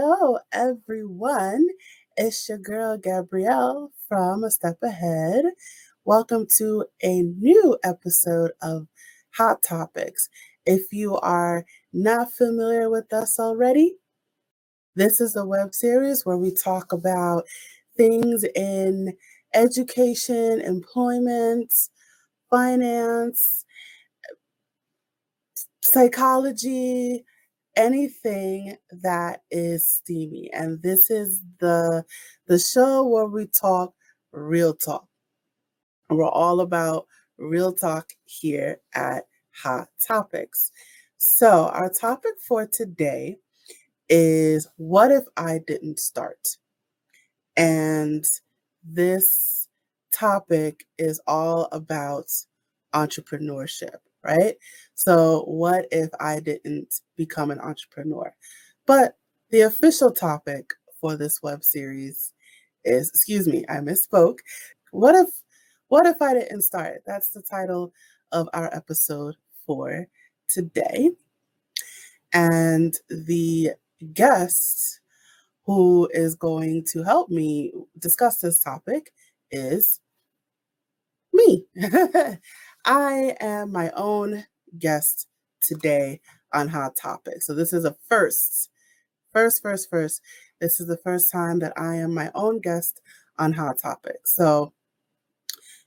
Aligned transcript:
Hello, 0.00 0.38
everyone. 0.52 1.66
It's 2.16 2.48
your 2.48 2.58
girl 2.58 2.96
Gabrielle 2.96 3.90
from 4.06 4.44
A 4.44 4.50
Step 4.52 4.76
Ahead. 4.80 5.46
Welcome 6.04 6.46
to 6.58 6.84
a 7.02 7.22
new 7.22 7.76
episode 7.82 8.52
of 8.62 8.86
Hot 9.38 9.60
Topics. 9.60 10.28
If 10.64 10.92
you 10.92 11.16
are 11.16 11.64
not 11.92 12.32
familiar 12.32 12.88
with 12.88 13.12
us 13.12 13.40
already, 13.40 13.96
this 14.94 15.20
is 15.20 15.34
a 15.34 15.44
web 15.44 15.74
series 15.74 16.24
where 16.24 16.38
we 16.38 16.54
talk 16.54 16.92
about 16.92 17.42
things 17.96 18.44
in 18.54 19.14
education, 19.52 20.60
employment, 20.60 21.74
finance, 22.48 23.64
psychology, 25.82 27.24
anything 27.78 28.76
that 28.90 29.42
is 29.50 29.90
steamy. 29.90 30.50
And 30.52 30.82
this 30.82 31.10
is 31.10 31.42
the 31.60 32.04
the 32.46 32.58
show 32.58 33.06
where 33.06 33.26
we 33.26 33.46
talk 33.46 33.94
real 34.32 34.74
talk. 34.74 35.06
We're 36.10 36.28
all 36.28 36.60
about 36.60 37.06
real 37.38 37.72
talk 37.72 38.10
here 38.24 38.80
at 38.94 39.24
Hot 39.62 39.88
Topics. 40.06 40.72
So, 41.18 41.68
our 41.68 41.88
topic 41.90 42.34
for 42.46 42.66
today 42.66 43.38
is 44.08 44.68
what 44.76 45.12
if 45.12 45.24
I 45.36 45.60
didn't 45.66 46.00
start? 46.00 46.56
And 47.56 48.24
this 48.84 49.68
topic 50.12 50.84
is 50.98 51.20
all 51.26 51.68
about 51.72 52.26
entrepreneurship 52.94 53.98
right? 54.24 54.54
So, 54.94 55.42
what 55.42 55.86
if 55.90 56.10
I 56.20 56.40
didn't 56.40 57.00
become 57.16 57.50
an 57.50 57.60
entrepreneur? 57.60 58.34
But 58.86 59.16
the 59.50 59.62
official 59.62 60.12
topic 60.12 60.72
for 61.00 61.16
this 61.16 61.42
web 61.42 61.64
series 61.64 62.32
is, 62.84 63.08
excuse 63.10 63.46
me, 63.48 63.64
I 63.68 63.76
misspoke. 63.76 64.38
What 64.92 65.14
if 65.14 65.28
what 65.88 66.06
if 66.06 66.20
I 66.20 66.34
didn't 66.34 66.62
start? 66.62 67.02
That's 67.06 67.30
the 67.30 67.42
title 67.42 67.92
of 68.32 68.48
our 68.52 68.74
episode 68.74 69.36
for 69.66 70.06
today. 70.48 71.10
And 72.32 72.94
the 73.08 73.72
guest 74.12 75.00
who 75.64 76.08
is 76.12 76.34
going 76.34 76.84
to 76.92 77.02
help 77.02 77.30
me 77.30 77.72
discuss 77.98 78.38
this 78.40 78.62
topic 78.62 79.12
is 79.50 80.00
me. 81.32 81.66
I 82.88 83.36
am 83.40 83.70
my 83.70 83.90
own 83.96 84.46
guest 84.78 85.28
today 85.60 86.22
on 86.54 86.68
Hot 86.68 86.96
Topic. 86.96 87.42
So 87.42 87.54
this 87.54 87.74
is 87.74 87.84
a 87.84 87.94
first, 88.08 88.70
first, 89.30 89.60
first, 89.60 89.90
first. 89.90 90.22
This 90.58 90.80
is 90.80 90.86
the 90.86 90.96
first 90.96 91.30
time 91.30 91.58
that 91.58 91.74
I 91.76 91.96
am 91.96 92.14
my 92.14 92.30
own 92.34 92.60
guest 92.60 93.02
on 93.38 93.52
Hot 93.52 93.76
Topic. 93.78 94.16
So 94.24 94.72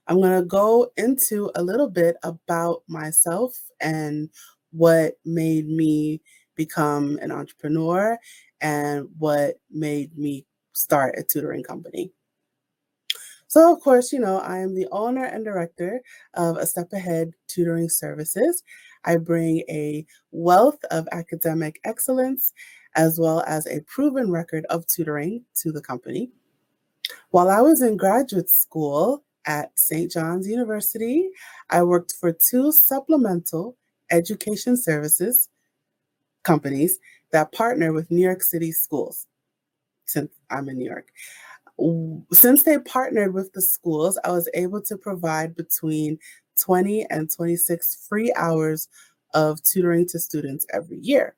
I'm 0.05 0.21
going 0.21 0.39
to 0.39 0.45
go 0.45 0.91
into 0.95 1.49
a 1.55 1.63
little 1.63 1.89
bit 1.89 2.17
about 2.21 2.83
myself 2.87 3.57
and 3.81 4.29
what 4.69 5.15
made 5.25 5.67
me 5.67 6.21
become 6.55 7.17
an 7.23 7.31
entrepreneur 7.31 8.15
and 8.61 9.07
what 9.17 9.55
made 9.71 10.15
me 10.15 10.45
start 10.73 11.15
a 11.17 11.23
tutoring 11.23 11.63
company. 11.63 12.11
So, 13.51 13.73
of 13.73 13.81
course, 13.81 14.13
you 14.13 14.19
know, 14.19 14.37
I 14.37 14.59
am 14.59 14.75
the 14.75 14.87
owner 14.93 15.25
and 15.25 15.43
director 15.43 16.01
of 16.35 16.55
A 16.55 16.65
Step 16.65 16.93
Ahead 16.93 17.33
Tutoring 17.49 17.89
Services. 17.89 18.63
I 19.03 19.17
bring 19.17 19.65
a 19.69 20.05
wealth 20.31 20.81
of 20.89 21.05
academic 21.11 21.81
excellence 21.83 22.53
as 22.95 23.19
well 23.19 23.43
as 23.45 23.67
a 23.67 23.81
proven 23.81 24.31
record 24.31 24.65
of 24.69 24.87
tutoring 24.87 25.43
to 25.55 25.73
the 25.73 25.81
company. 25.81 26.31
While 27.31 27.49
I 27.49 27.59
was 27.59 27.81
in 27.81 27.97
graduate 27.97 28.49
school 28.49 29.25
at 29.45 29.77
St. 29.77 30.09
John's 30.09 30.47
University, 30.47 31.29
I 31.69 31.83
worked 31.83 32.13
for 32.21 32.31
two 32.31 32.71
supplemental 32.71 33.75
education 34.11 34.77
services 34.77 35.49
companies 36.43 36.99
that 37.33 37.51
partner 37.51 37.91
with 37.91 38.11
New 38.11 38.23
York 38.23 38.43
City 38.43 38.71
schools 38.71 39.27
since 40.05 40.31
I'm 40.49 40.69
in 40.69 40.77
New 40.77 40.85
York 40.89 41.11
since 42.31 42.63
they 42.63 42.77
partnered 42.79 43.33
with 43.33 43.53
the 43.53 43.61
schools, 43.61 44.19
I 44.23 44.31
was 44.31 44.49
able 44.53 44.81
to 44.83 44.97
provide 44.97 45.55
between 45.55 46.19
20 46.59 47.05
and 47.09 47.29
26 47.29 48.07
free 48.07 48.31
hours 48.35 48.87
of 49.33 49.63
tutoring 49.63 50.07
to 50.09 50.19
students 50.19 50.65
every 50.73 50.97
year. 50.97 51.35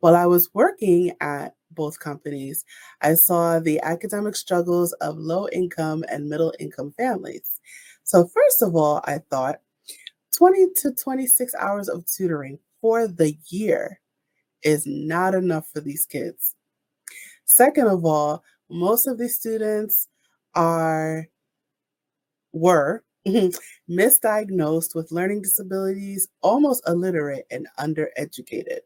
While 0.00 0.14
I 0.14 0.26
was 0.26 0.50
working 0.54 1.12
at 1.20 1.54
both 1.72 1.98
companies, 1.98 2.64
I 3.02 3.14
saw 3.14 3.58
the 3.58 3.80
academic 3.80 4.36
struggles 4.36 4.92
of 4.94 5.18
low 5.18 5.48
income 5.48 6.04
and 6.10 6.28
middle 6.28 6.54
income 6.58 6.92
families. 6.92 7.60
So, 8.04 8.26
first 8.26 8.62
of 8.62 8.74
all, 8.76 9.00
I 9.04 9.18
thought 9.30 9.60
20 10.36 10.68
to 10.76 10.92
26 10.92 11.54
hours 11.56 11.88
of 11.88 12.06
tutoring 12.06 12.58
for 12.80 13.08
the 13.08 13.36
year 13.48 14.00
is 14.62 14.86
not 14.86 15.34
enough 15.34 15.68
for 15.72 15.80
these 15.80 16.06
kids. 16.06 16.54
Second 17.44 17.88
of 17.88 18.04
all, 18.04 18.44
most 18.70 19.06
of 19.06 19.18
these 19.18 19.36
students 19.36 20.08
are 20.54 21.26
were 22.52 23.04
misdiagnosed 23.90 24.94
with 24.94 25.12
learning 25.12 25.42
disabilities, 25.42 26.28
almost 26.42 26.86
illiterate 26.88 27.46
and 27.50 27.66
undereducated. 27.78 28.80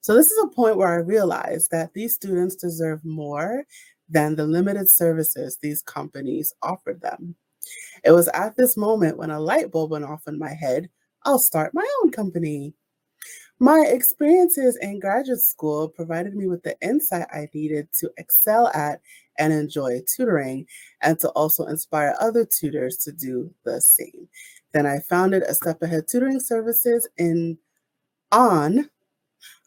So 0.00 0.14
this 0.14 0.30
is 0.30 0.42
a 0.42 0.54
point 0.54 0.76
where 0.76 0.88
I 0.88 0.96
realized 0.96 1.70
that 1.72 1.92
these 1.92 2.14
students 2.14 2.56
deserve 2.56 3.04
more 3.04 3.64
than 4.08 4.34
the 4.34 4.46
limited 4.46 4.90
services 4.90 5.58
these 5.60 5.82
companies 5.82 6.52
offered 6.62 7.00
them. 7.00 7.34
It 8.04 8.12
was 8.12 8.28
at 8.28 8.56
this 8.56 8.76
moment 8.76 9.18
when 9.18 9.30
a 9.30 9.40
light 9.40 9.70
bulb 9.70 9.90
went 9.90 10.04
off 10.04 10.26
in 10.26 10.38
my 10.38 10.52
head. 10.52 10.88
I'll 11.24 11.38
start 11.38 11.74
my 11.74 11.86
own 12.02 12.10
company. 12.10 12.74
My 13.62 13.84
experiences 13.86 14.78
in 14.80 15.00
graduate 15.00 15.42
school 15.42 15.86
provided 15.86 16.34
me 16.34 16.46
with 16.46 16.62
the 16.62 16.80
insight 16.80 17.26
I 17.30 17.46
needed 17.52 17.88
to 17.98 18.10
excel 18.16 18.68
at 18.68 19.02
and 19.38 19.52
enjoy 19.52 20.00
tutoring, 20.06 20.66
and 21.02 21.18
to 21.20 21.28
also 21.30 21.66
inspire 21.66 22.16
other 22.20 22.46
tutors 22.46 22.96
to 22.98 23.12
do 23.12 23.52
the 23.64 23.80
same. 23.82 24.28
Then 24.72 24.86
I 24.86 25.00
founded 25.00 25.42
a 25.42 25.54
Step 25.54 25.82
Ahead 25.82 26.08
Tutoring 26.08 26.40
Services 26.40 27.06
in 27.18 27.58
on 28.32 28.88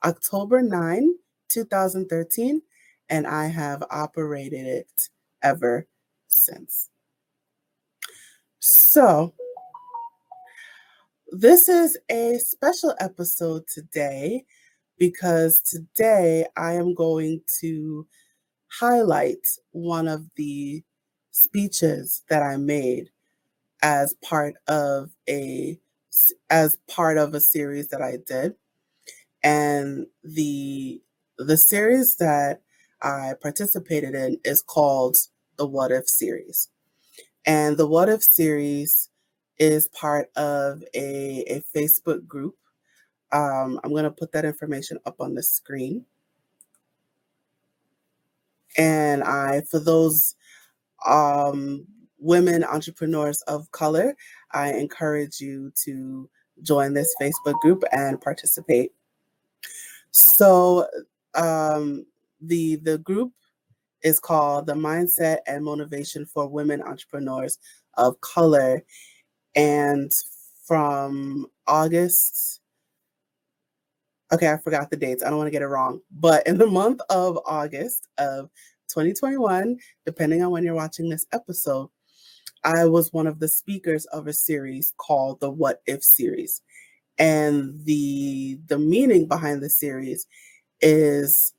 October 0.03 0.63
9, 0.63 1.13
2013, 1.49 2.61
and 3.09 3.27
I 3.27 3.45
have 3.45 3.83
operated 3.91 4.65
it 4.65 5.09
ever 5.43 5.87
since. 6.27 6.89
So, 8.59 9.33
this 11.33 11.69
is 11.69 11.97
a 12.11 12.39
special 12.39 12.95
episode 13.01 13.63
today 13.67 14.45
because 14.99 15.61
today 15.61 16.45
I 16.57 16.73
am 16.73 16.95
going 16.95 17.41
to 17.61 18.07
highlight 18.79 19.47
one 19.71 20.07
of 20.07 20.25
the 20.37 20.83
speeches 21.31 22.23
that 22.29 22.43
I 22.43 22.57
made 22.57 23.09
as 23.83 24.15
part 24.23 24.55
of 24.67 25.11
a 25.29 25.79
as 26.49 26.77
part 26.89 27.17
of 27.17 27.33
a 27.35 27.41
series 27.41 27.89
that 27.89 28.01
I 28.01 28.17
did. 28.25 28.55
And 29.43 30.07
the 30.23 31.01
the 31.37 31.57
series 31.57 32.17
that 32.17 32.61
I 33.01 33.33
participated 33.41 34.15
in 34.15 34.39
is 34.45 34.61
called 34.61 35.17
the 35.57 35.67
What 35.67 35.91
If 35.91 36.07
series. 36.09 36.69
And 37.45 37.77
the 37.77 37.87
What 37.87 38.09
If 38.09 38.23
series 38.23 39.09
is 39.59 39.87
part 39.89 40.29
of 40.35 40.83
a, 40.93 41.43
a 41.47 41.63
Facebook 41.75 42.27
group. 42.27 42.55
Um, 43.31 43.79
I'm 43.83 43.91
going 43.91 44.03
to 44.03 44.11
put 44.11 44.31
that 44.33 44.45
information 44.45 44.99
up 45.05 45.15
on 45.19 45.33
the 45.33 45.43
screen. 45.43 46.05
And 48.77 49.23
I, 49.23 49.61
for 49.69 49.79
those 49.79 50.35
um, 51.05 51.85
women 52.19 52.63
entrepreneurs 52.63 53.41
of 53.43 53.71
color, 53.71 54.15
I 54.51 54.73
encourage 54.73 55.39
you 55.39 55.71
to 55.83 56.29
join 56.61 56.93
this 56.93 57.13
Facebook 57.21 57.59
group 57.61 57.83
and 57.91 58.21
participate. 58.21 58.91
So 60.11 60.87
um, 61.35 62.05
the 62.41 62.77
the 62.77 62.99
group 62.99 63.33
is 64.03 64.19
called 64.19 64.67
the 64.67 64.73
Mindset 64.73 65.37
and 65.47 65.63
Motivation 65.63 66.25
for 66.25 66.47
Women 66.47 66.81
Entrepreneurs 66.81 67.57
of 67.95 68.19
Color, 68.21 68.83
and 69.55 70.11
from 70.65 71.47
August. 71.67 72.61
Okay, 74.31 74.51
I 74.51 74.57
forgot 74.57 74.89
the 74.89 74.97
dates. 74.97 75.23
I 75.23 75.29
don't 75.29 75.37
want 75.37 75.47
to 75.47 75.51
get 75.51 75.61
it 75.61 75.67
wrong. 75.67 76.01
But 76.11 76.47
in 76.47 76.57
the 76.57 76.67
month 76.67 77.01
of 77.09 77.37
August 77.45 78.07
of 78.17 78.49
2021, 78.89 79.77
depending 80.05 80.41
on 80.43 80.51
when 80.51 80.63
you're 80.63 80.73
watching 80.73 81.09
this 81.09 81.25
episode, 81.31 81.89
I 82.63 82.85
was 82.85 83.11
one 83.13 83.27
of 83.27 83.39
the 83.39 83.47
speakers 83.47 84.05
of 84.05 84.27
a 84.27 84.33
series 84.33 84.93
called 84.97 85.39
the 85.39 85.49
What 85.49 85.81
If 85.85 86.03
series. 86.03 86.61
And 87.19 87.83
the 87.85 88.59
the 88.65 88.79
meaning 88.79 89.27
behind 89.27 89.61
the 89.61 89.69
series 89.69 90.25
is 90.81 91.53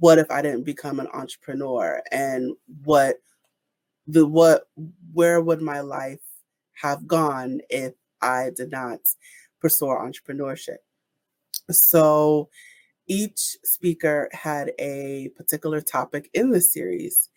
what 0.00 0.18
if 0.18 0.30
I 0.30 0.42
didn't 0.42 0.64
become 0.64 0.98
an 0.98 1.08
entrepreneur 1.12 2.02
and 2.10 2.54
what 2.84 3.18
the 4.06 4.26
what 4.26 4.68
where 5.12 5.40
would 5.40 5.62
my 5.62 5.80
life 5.80 6.20
have 6.80 7.06
gone 7.06 7.60
if 7.70 7.94
I 8.22 8.50
did 8.54 8.70
not 8.70 9.00
pursue 9.60 9.86
entrepreneurship. 9.86 10.78
So 11.70 12.48
each 13.06 13.56
speaker 13.64 14.28
had 14.32 14.72
a 14.78 15.30
particular 15.36 15.80
topic 15.80 16.30
in 16.34 16.50
the 16.50 16.60
series 16.60 17.30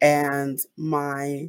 and 0.00 0.58
my 0.76 1.48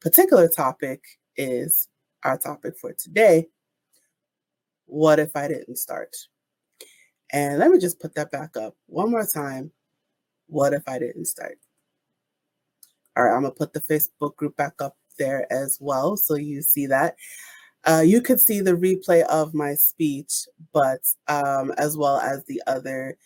particular 0.00 0.48
topic 0.48 1.02
is 1.36 1.88
our 2.24 2.38
topic 2.38 2.78
for 2.78 2.92
today. 2.92 3.46
What 4.86 5.18
if 5.18 5.34
I 5.34 5.48
didn't 5.48 5.76
start? 5.76 6.16
And 7.32 7.58
let 7.58 7.70
me 7.70 7.78
just 7.78 8.00
put 8.00 8.14
that 8.14 8.30
back 8.30 8.56
up 8.56 8.74
one 8.86 9.10
more 9.10 9.26
time. 9.26 9.70
What 10.46 10.72
if 10.72 10.88
I 10.88 10.98
didn't 10.98 11.26
start? 11.26 11.58
All 13.16 13.24
right, 13.24 13.34
I'm 13.34 13.42
going 13.42 13.52
to 13.52 13.58
put 13.58 13.72
the 13.72 13.80
Facebook 13.80 14.36
group 14.36 14.56
back 14.56 14.74
up 14.80 14.96
there 15.18 15.50
as 15.52 15.78
well. 15.80 16.16
So 16.16 16.34
you 16.34 16.62
see 16.62 16.86
that. 16.86 17.16
Uh, 17.84 18.02
you 18.04 18.20
could 18.20 18.40
see 18.40 18.60
the 18.60 18.72
replay 18.72 19.22
of 19.22 19.54
my 19.54 19.74
speech, 19.74 20.46
but 20.72 21.00
um, 21.28 21.72
as 21.78 21.96
well 21.96 22.18
as 22.18 22.44
the 22.44 22.62
other 22.66 23.16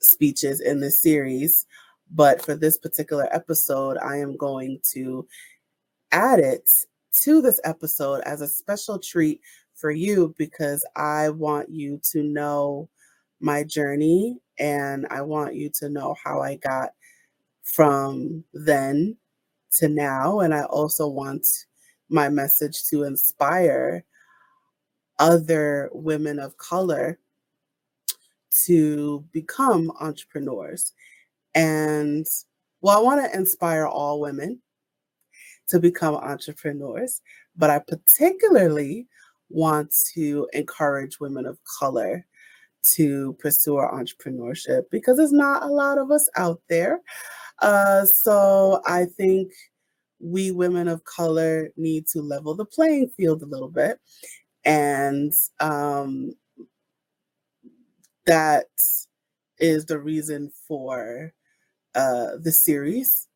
speeches 0.00 0.60
in 0.60 0.80
the 0.80 0.90
series. 0.90 1.66
But 2.10 2.42
for 2.42 2.54
this 2.54 2.78
particular 2.78 3.28
episode, 3.34 3.98
I 3.98 4.16
am 4.18 4.36
going 4.36 4.80
to 4.92 5.26
add 6.12 6.38
it 6.38 6.70
to 7.22 7.42
this 7.42 7.60
episode 7.64 8.22
as 8.22 8.40
a 8.40 8.48
special 8.48 8.98
treat 8.98 9.40
for 9.74 9.90
you 9.90 10.34
because 10.38 10.84
I 10.96 11.30
want 11.30 11.70
you 11.70 12.00
to 12.12 12.22
know 12.22 12.88
my 13.40 13.64
journey 13.64 14.38
and 14.58 15.06
I 15.10 15.22
want 15.22 15.54
you 15.54 15.70
to 15.80 15.88
know 15.88 16.14
how 16.22 16.40
I 16.40 16.56
got 16.56 16.90
from 17.62 18.44
then 18.52 19.16
to 19.72 19.88
now. 19.88 20.40
And 20.40 20.54
I 20.54 20.64
also 20.64 21.06
want 21.06 21.46
my 22.08 22.28
message 22.28 22.84
to 22.86 23.04
inspire 23.04 24.04
other 25.18 25.90
women 25.92 26.38
of 26.38 26.56
color 26.56 27.18
to 28.64 29.24
become 29.32 29.92
entrepreneurs. 30.00 30.92
And 31.54 32.26
well, 32.80 32.98
I 32.98 33.02
want 33.02 33.24
to 33.24 33.38
inspire 33.38 33.86
all 33.86 34.20
women 34.20 34.60
to 35.68 35.78
become 35.78 36.14
entrepreneurs, 36.14 37.20
but 37.56 37.70
I 37.70 37.78
particularly 37.78 39.06
want 39.50 39.94
to 40.14 40.48
encourage 40.52 41.20
women 41.20 41.46
of 41.46 41.58
color 41.64 42.26
to 42.94 43.34
pursue 43.34 43.74
entrepreneurship 43.74 44.84
because 44.90 45.18
there's 45.18 45.32
not 45.32 45.62
a 45.62 45.66
lot 45.66 45.98
of 45.98 46.10
us 46.10 46.28
out 46.36 46.60
there. 46.68 47.00
Uh, 47.60 48.04
so 48.06 48.80
I 48.86 49.04
think 49.04 49.52
we 50.18 50.50
women 50.50 50.88
of 50.88 51.04
color 51.04 51.70
need 51.76 52.06
to 52.08 52.20
level 52.20 52.54
the 52.54 52.64
playing 52.64 53.08
field 53.16 53.42
a 53.42 53.46
little 53.46 53.68
bit. 53.68 53.98
And 54.64 55.32
um, 55.60 56.34
that 58.26 58.66
is 59.58 59.86
the 59.86 59.98
reason 59.98 60.50
for 60.68 61.32
uh, 61.94 62.36
the 62.42 62.52
series 62.52 63.28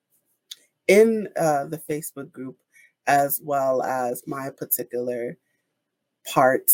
in 0.89 1.29
uh, 1.39 1.65
the 1.65 1.79
Facebook 1.91 2.31
group, 2.31 2.57
as 3.07 3.41
well 3.43 3.83
as 3.83 4.23
my 4.27 4.51
particular 4.51 5.37
part 6.33 6.71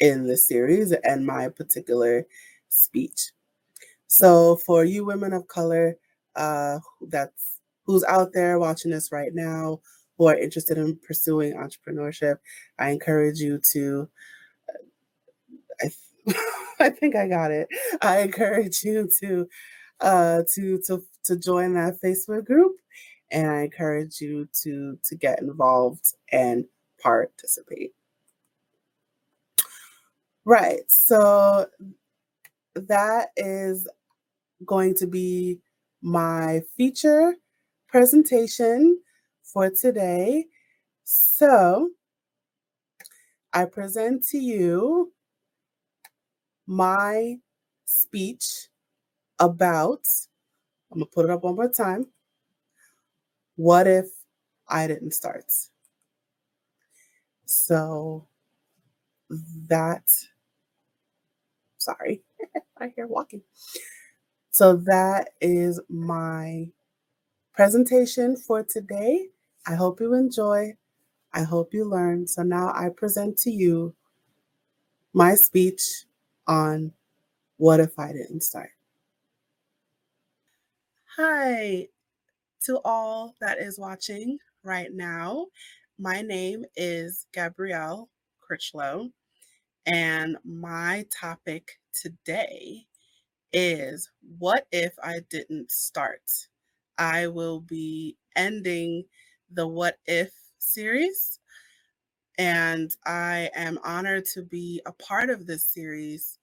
in 0.00 0.26
the 0.26 0.36
series 0.36 0.92
and 0.92 1.26
my 1.26 1.48
particular 1.48 2.26
speech. 2.68 3.32
So, 4.06 4.56
for 4.66 4.84
you 4.84 5.04
women 5.04 5.32
of 5.32 5.46
color, 5.46 5.96
uh, 6.36 6.78
that's 7.08 7.58
who's 7.84 8.04
out 8.04 8.32
there 8.32 8.58
watching 8.58 8.90
this 8.90 9.12
right 9.12 9.34
now, 9.34 9.80
who 10.18 10.26
are 10.26 10.36
interested 10.36 10.78
in 10.78 10.96
pursuing 10.96 11.54
entrepreneurship, 11.54 12.36
I 12.78 12.90
encourage 12.90 13.38
you 13.38 13.60
to. 13.72 14.08
Uh, 15.82 15.88
I, 16.28 16.34
I 16.86 16.90
think 16.90 17.16
I 17.16 17.28
got 17.28 17.50
it. 17.50 17.68
I 18.02 18.20
encourage 18.20 18.82
you 18.82 19.08
to 19.20 19.48
uh, 20.00 20.42
to 20.54 20.78
to 20.86 21.04
to 21.24 21.36
join 21.36 21.74
that 21.74 22.00
Facebook 22.02 22.44
group, 22.46 22.76
and 23.30 23.50
I 23.50 23.62
encourage 23.62 24.20
you 24.20 24.48
to 24.62 24.98
to 25.04 25.16
get 25.16 25.40
involved 25.40 26.14
and 26.32 26.64
participate. 27.02 27.92
Right. 30.44 30.80
So 30.88 31.66
that 32.74 33.28
is 33.36 33.88
going 34.64 34.94
to 34.96 35.06
be 35.06 35.58
my 36.02 36.62
feature 36.76 37.34
presentation 37.88 39.00
for 39.42 39.70
today. 39.70 40.46
So 41.04 41.90
I 43.52 43.66
present 43.66 44.24
to 44.28 44.38
you 44.38 45.12
my 46.66 47.36
speech 47.86 48.68
about, 49.40 50.06
I'm 50.92 50.98
going 51.00 51.06
to 51.06 51.12
put 51.14 51.24
it 51.26 51.30
up 51.30 51.44
one 51.44 51.56
more 51.56 51.70
time. 51.70 52.06
What 53.56 53.86
if 53.86 54.06
I 54.68 54.86
didn't 54.86 55.12
start? 55.14 55.52
So 57.46 58.26
that, 59.68 60.04
sorry, 61.78 62.22
I 62.78 62.92
hear 62.96 63.06
walking. 63.06 63.42
So 64.60 64.76
that 64.76 65.30
is 65.40 65.80
my 65.88 66.68
presentation 67.54 68.36
for 68.36 68.62
today. 68.62 69.28
I 69.66 69.74
hope 69.74 70.02
you 70.02 70.12
enjoy. 70.12 70.76
I 71.32 71.44
hope 71.44 71.72
you 71.72 71.86
learn. 71.86 72.26
So 72.26 72.42
now 72.42 72.70
I 72.74 72.90
present 72.90 73.38
to 73.38 73.50
you 73.50 73.94
my 75.14 75.34
speech 75.34 76.04
on 76.46 76.92
what 77.56 77.80
if 77.80 77.98
I 77.98 78.12
didn't 78.12 78.42
start. 78.42 78.68
Hi 81.16 81.88
to 82.66 82.80
all 82.84 83.34
that 83.40 83.60
is 83.60 83.78
watching 83.78 84.36
right 84.62 84.92
now. 84.92 85.46
My 85.98 86.20
name 86.20 86.66
is 86.76 87.26
Gabrielle 87.32 88.10
Crichlow, 88.46 89.10
and 89.86 90.36
my 90.44 91.06
topic 91.10 91.80
today 91.94 92.84
is 93.52 94.10
What 94.38 94.66
if 94.72 94.92
I 95.02 95.20
didn't 95.30 95.70
start? 95.70 96.22
I 96.98 97.26
will 97.28 97.60
be 97.60 98.16
ending 98.36 99.04
the 99.52 99.66
What 99.66 99.98
If 100.06 100.32
series. 100.58 101.38
And 102.38 102.94
I 103.06 103.50
am 103.54 103.78
honored 103.84 104.24
to 104.34 104.42
be 104.42 104.80
a 104.86 104.92
part 104.92 105.30
of 105.30 105.46
this 105.46 105.64
series 105.64 106.38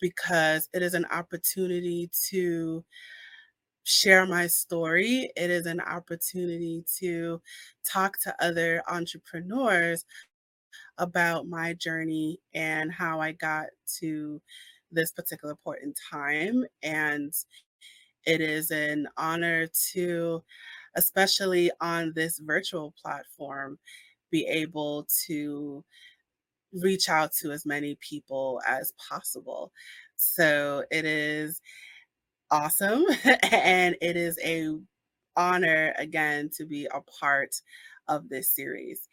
because 0.00 0.68
it 0.74 0.82
is 0.82 0.94
an 0.94 1.06
opportunity 1.06 2.10
to 2.28 2.84
share 3.84 4.26
my 4.26 4.46
story. 4.48 5.30
It 5.36 5.50
is 5.50 5.66
an 5.66 5.80
opportunity 5.80 6.84
to 6.98 7.40
talk 7.84 8.18
to 8.20 8.34
other 8.44 8.82
entrepreneurs 8.88 10.04
about 10.98 11.46
my 11.46 11.74
journey 11.74 12.40
and 12.54 12.90
how 12.90 13.20
I 13.20 13.32
got 13.32 13.66
to 13.98 14.40
this 14.90 15.12
particular 15.12 15.54
point 15.54 15.82
in 15.82 15.94
time. 16.10 16.64
And 16.82 17.32
it 18.24 18.40
is 18.40 18.70
an 18.70 19.08
honor 19.16 19.68
to, 19.92 20.42
especially 20.96 21.70
on 21.80 22.12
this 22.14 22.38
virtual 22.38 22.94
platform, 23.02 23.78
be 24.30 24.46
able 24.46 25.06
to 25.26 25.84
reach 26.72 27.08
out 27.08 27.32
to 27.32 27.52
as 27.52 27.64
many 27.64 27.96
people 28.00 28.60
as 28.66 28.92
possible. 28.92 29.72
So 30.16 30.84
it 30.90 31.04
is 31.04 31.60
awesome 32.50 33.04
and 33.52 33.96
it 34.00 34.16
is 34.16 34.38
a 34.44 34.76
honor 35.36 35.94
again 35.98 36.50
to 36.56 36.64
be 36.64 36.86
a 36.86 37.00
part 37.02 37.60
of 38.08 38.28
this 38.28 38.50
series. 38.50 39.08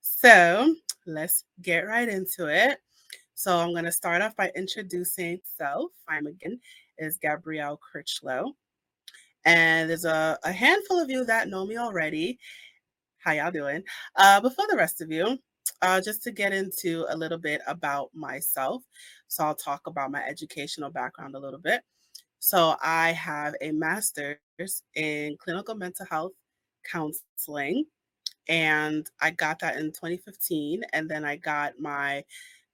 So 0.00 0.74
let's 1.06 1.44
get 1.62 1.80
right 1.86 2.08
into 2.08 2.46
it. 2.46 2.78
So 3.38 3.58
I'm 3.58 3.72
going 3.72 3.84
to 3.84 3.92
start 3.92 4.22
off 4.22 4.34
by 4.34 4.50
introducing 4.56 5.38
self. 5.44 5.90
I'm 6.08 6.26
again 6.26 6.58
is 6.96 7.18
Gabrielle 7.18 7.78
Crichlow. 7.78 8.52
And 9.44 9.90
there's 9.90 10.06
a, 10.06 10.38
a 10.42 10.52
handful 10.52 10.98
of 10.98 11.10
you 11.10 11.22
that 11.26 11.48
know 11.50 11.66
me 11.66 11.76
already. 11.76 12.38
How 13.18 13.32
y'all 13.32 13.50
doing? 13.50 13.82
Uh, 14.16 14.40
but 14.40 14.54
for 14.54 14.64
the 14.70 14.76
rest 14.76 15.02
of 15.02 15.10
you, 15.12 15.36
uh, 15.82 16.00
just 16.00 16.22
to 16.22 16.32
get 16.32 16.54
into 16.54 17.04
a 17.10 17.16
little 17.16 17.36
bit 17.36 17.60
about 17.66 18.08
myself. 18.14 18.82
So 19.28 19.44
I'll 19.44 19.54
talk 19.54 19.86
about 19.86 20.10
my 20.10 20.24
educational 20.24 20.90
background 20.90 21.34
a 21.34 21.38
little 21.38 21.60
bit. 21.60 21.82
So 22.38 22.76
I 22.82 23.12
have 23.12 23.54
a 23.60 23.70
master's 23.70 24.38
in 24.94 25.36
clinical 25.38 25.74
mental 25.74 26.06
health 26.06 26.32
counseling 26.90 27.84
and 28.48 29.08
I 29.20 29.30
got 29.30 29.58
that 29.60 29.76
in 29.76 29.92
2015. 29.92 30.82
And 30.92 31.08
then 31.08 31.24
I 31.24 31.36
got 31.36 31.78
my 31.78 32.24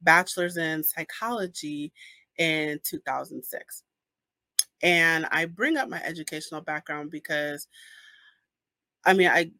bachelor's 0.02 0.56
in 0.56 0.82
psychology 0.82 1.92
in 2.38 2.80
2006. 2.84 3.84
And 4.82 5.26
I 5.32 5.46
bring 5.46 5.76
up 5.78 5.88
my 5.88 6.02
educational 6.02 6.60
background 6.62 7.10
because 7.10 7.68
I 9.04 9.12
mean, 9.14 9.28
I 9.28 9.50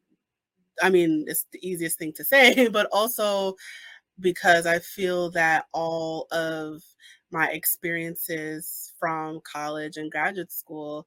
I 0.82 0.90
mean, 0.90 1.26
it's 1.28 1.46
the 1.52 1.66
easiest 1.68 1.98
thing 1.98 2.12
to 2.14 2.24
say, 2.24 2.68
but 2.72 2.88
also 2.92 3.56
because 4.20 4.66
I 4.66 4.80
feel 4.80 5.30
that 5.32 5.66
all 5.72 6.28
of 6.32 6.82
my 7.32 7.48
experiences 7.50 8.92
from 9.00 9.40
college 9.50 9.96
and 9.98 10.12
graduate 10.12 10.52
school, 10.52 11.06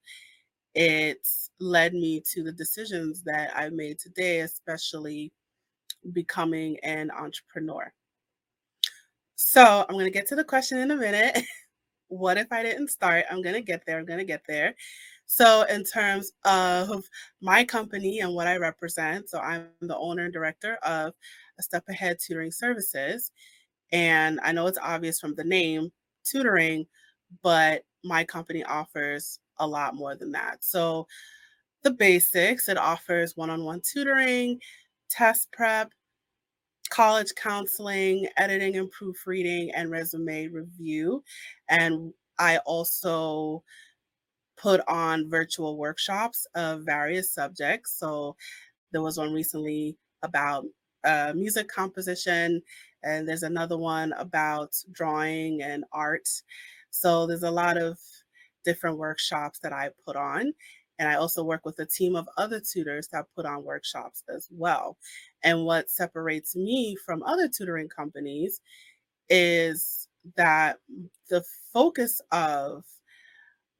it's 0.75 1.51
led 1.59 1.93
me 1.93 2.21
to 2.33 2.43
the 2.43 2.51
decisions 2.53 3.23
that 3.23 3.55
I've 3.57 3.73
made 3.73 3.99
today, 3.99 4.41
especially 4.41 5.31
becoming 6.13 6.77
an 6.83 7.11
entrepreneur. 7.11 7.93
So, 9.35 9.85
I'm 9.87 9.95
gonna 9.97 10.09
get 10.09 10.27
to 10.27 10.35
the 10.35 10.43
question 10.43 10.77
in 10.79 10.91
a 10.91 10.95
minute. 10.95 11.37
What 12.09 12.37
if 12.37 12.51
I 12.51 12.63
didn't 12.63 12.89
start? 12.89 13.25
I'm 13.31 13.41
gonna 13.41 13.61
get 13.61 13.83
there. 13.85 13.97
I'm 13.97 14.05
gonna 14.05 14.23
get 14.25 14.43
there. 14.47 14.75
So, 15.25 15.63
in 15.63 15.83
terms 15.83 16.31
of 16.45 17.03
my 17.41 17.63
company 17.65 18.19
and 18.19 18.33
what 18.35 18.47
I 18.47 18.57
represent, 18.57 19.29
so 19.29 19.39
I'm 19.39 19.69
the 19.81 19.97
owner 19.97 20.25
and 20.25 20.33
director 20.33 20.75
of 20.83 21.13
A 21.59 21.63
Step 21.63 21.83
Ahead 21.89 22.19
Tutoring 22.19 22.51
Services. 22.51 23.31
And 23.91 24.39
I 24.43 24.51
know 24.53 24.67
it's 24.67 24.79
obvious 24.81 25.19
from 25.19 25.35
the 25.35 25.43
name, 25.45 25.91
tutoring, 26.25 26.87
but 27.43 27.83
my 28.03 28.23
company 28.23 28.63
offers 28.65 29.39
a 29.59 29.67
lot 29.67 29.95
more 29.95 30.15
than 30.15 30.31
that. 30.33 30.63
So, 30.63 31.07
the 31.83 31.91
basics 31.91 32.69
it 32.69 32.77
offers 32.77 33.37
one 33.37 33.49
on 33.51 33.63
one 33.65 33.81
tutoring, 33.81 34.59
test 35.09 35.51
prep, 35.51 35.91
college 36.89 37.33
counseling, 37.35 38.27
editing 38.37 38.77
and 38.77 38.89
proofreading, 38.91 39.71
and 39.71 39.89
resume 39.89 40.47
review. 40.47 41.23
And 41.69 42.13
I 42.37 42.57
also 42.59 43.63
put 44.57 44.81
on 44.87 45.29
virtual 45.29 45.77
workshops 45.77 46.47
of 46.55 46.85
various 46.85 47.31
subjects. 47.31 47.97
So 47.99 48.35
there 48.91 49.01
was 49.01 49.17
one 49.17 49.33
recently 49.33 49.97
about 50.23 50.65
uh, 51.03 51.33
music 51.35 51.67
composition, 51.67 52.61
and 53.03 53.27
there's 53.27 53.43
another 53.43 53.77
one 53.77 54.13
about 54.13 54.75
drawing 54.91 55.61
and 55.61 55.83
art. 55.91 56.27
So 56.89 57.27
there's 57.27 57.43
a 57.43 57.51
lot 57.51 57.77
of 57.77 57.99
different 58.63 58.97
workshops 58.97 59.59
that 59.59 59.73
I 59.73 59.89
put 60.05 60.15
on. 60.15 60.53
And 60.99 61.09
I 61.09 61.15
also 61.15 61.43
work 61.43 61.65
with 61.65 61.79
a 61.79 61.85
team 61.85 62.15
of 62.15 62.27
other 62.37 62.59
tutors 62.61 63.07
that 63.09 63.25
put 63.35 63.45
on 63.45 63.63
workshops 63.63 64.23
as 64.33 64.47
well. 64.51 64.97
And 65.43 65.65
what 65.65 65.89
separates 65.89 66.55
me 66.55 66.95
from 67.05 67.23
other 67.23 67.49
tutoring 67.49 67.89
companies 67.89 68.61
is 69.29 70.07
that 70.37 70.77
the 71.29 71.43
focus 71.73 72.21
of 72.31 72.83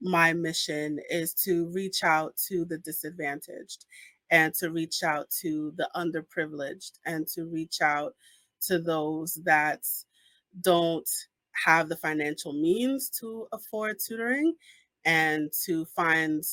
my 0.01 0.33
mission 0.33 0.99
is 1.09 1.33
to 1.33 1.67
reach 1.73 2.03
out 2.03 2.35
to 2.47 2.65
the 2.65 2.77
disadvantaged 2.77 3.85
and 4.31 4.53
to 4.55 4.71
reach 4.71 5.03
out 5.03 5.29
to 5.41 5.73
the 5.77 5.89
underprivileged 5.95 6.93
and 7.05 7.27
to 7.27 7.45
reach 7.45 7.81
out 7.81 8.13
to 8.61 8.79
those 8.79 9.35
that 9.45 9.83
don't 10.61 11.09
have 11.65 11.89
the 11.89 11.95
financial 11.95 12.53
means 12.53 13.09
to 13.09 13.47
afford 13.53 13.97
tutoring 13.99 14.53
and 15.05 15.51
to 15.65 15.85
find 15.85 16.43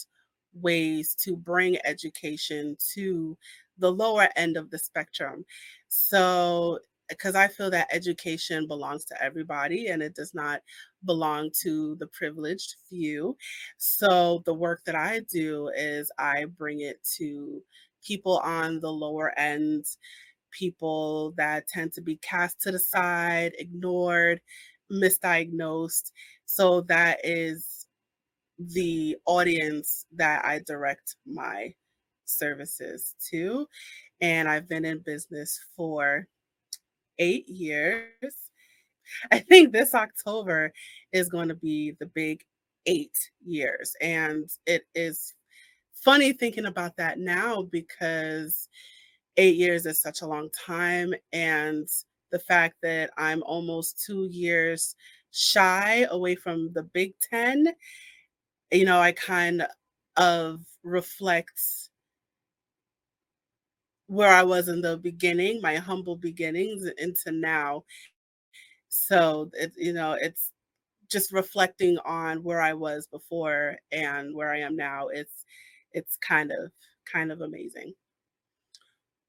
ways 0.55 1.15
to 1.25 1.37
bring 1.37 1.79
education 1.85 2.77
to 2.95 3.37
the 3.79 3.91
lower 3.91 4.29
end 4.37 4.57
of 4.57 4.71
the 4.71 4.79
spectrum. 4.79 5.45
So, 5.89 6.77
eh, 6.77 6.87
because 7.11 7.35
I 7.35 7.49
feel 7.49 7.71
that 7.71 7.89
education 7.93 8.67
belongs 8.67 9.05
to 9.07 9.23
everybody 9.23 9.89
and 9.89 10.03
it 10.03 10.15
does 10.15 10.33
not 10.35 10.63
belong 11.05 11.51
to 11.63 11.97
the 11.97 12.07
privileged 12.09 12.77
few. 12.89 13.37
So, 13.79 14.43
the 14.47 14.55
work 14.55 14.83
that 14.87 14.95
I 14.95 15.21
do 15.21 15.69
is 15.77 16.11
I 16.19 16.47
bring 16.47 16.81
it 16.81 17.03
to 17.19 17.63
people 18.07 18.39
on 18.39 18.81
the 18.81 18.91
lower 18.93 19.39
end, 19.39 19.85
people 20.51 21.33
that 21.37 21.69
tend 21.69 21.93
to 21.95 22.01
be 22.03 22.17
cast 22.19 22.61
to 22.63 22.73
the 22.73 22.79
side, 22.79 23.53
ignored, 23.59 24.41
misdiagnosed. 24.93 26.13
So, 26.47 26.83
that 26.83 27.21
is 27.25 27.82
the 28.69 29.17
audience 29.27 30.07
that 30.17 30.45
I 30.45 30.61
direct 30.67 31.17
my 31.27 31.75
services 32.25 33.15
to. 33.31 33.67
And 34.21 34.49
I've 34.49 34.69
been 34.69 34.85
in 34.85 34.99
business 34.99 35.61
for 35.77 36.27
eight 37.19 37.49
years. 37.49 38.35
I 39.31 39.39
think 39.41 39.73
this 39.73 39.95
October 39.95 40.73
is 41.13 41.29
going 41.29 41.49
to 41.49 41.55
be 41.55 41.97
the 41.99 42.07
big 42.07 42.43
eight 42.87 43.17
years. 43.45 43.95
And 44.01 44.49
it 44.67 44.85
is 44.95 45.35
funny 45.93 46.33
thinking 46.33 46.67
about 46.67 46.97
that 46.97 47.19
now 47.19 47.63
because 47.63 48.69
eight 49.37 49.57
years 49.57 49.87
is 49.87 50.01
such 50.01 50.23
a 50.23 50.27
long 50.27 50.49
time. 50.51 51.15
And 51.33 51.89
the 52.31 52.39
fact 52.39 52.77
that 52.83 53.11
I'm 53.17 53.43
almost 53.43 54.05
two 54.05 54.29
years 54.31 54.97
shy 55.31 56.07
away 56.11 56.35
from 56.35 56.73
the 56.73 56.83
Big 56.83 57.15
Ten 57.21 57.67
you 58.73 58.85
know, 58.85 59.01
I 59.01 59.13
kind 59.13 59.67
of 60.17 60.63
reflects 60.83 61.91
where 64.07 64.33
I 64.33 64.43
was 64.43 64.69
in 64.69 64.81
the 64.83 64.97
beginning, 64.97 65.61
my 65.61 65.77
humble 65.77 66.17
beginnings 66.17 66.85
into 66.99 67.33
now. 67.33 67.85
So 68.89 69.51
it, 69.55 69.73
you 69.77 69.93
know, 69.93 70.13
it's 70.13 70.51
just 71.11 71.33
reflecting 71.33 71.99
on 72.07 72.43
where 72.45 72.61
I 72.63 72.75
was 72.75 73.07
before 73.09 73.79
and 73.93 74.35
where 74.37 74.53
I 74.53 74.61
am 74.61 74.77
now. 74.77 75.09
It's 75.09 75.45
it's 75.93 76.17
kind 76.19 76.53
of 76.53 76.73
kind 77.13 77.33
of 77.33 77.41
amazing. 77.43 77.95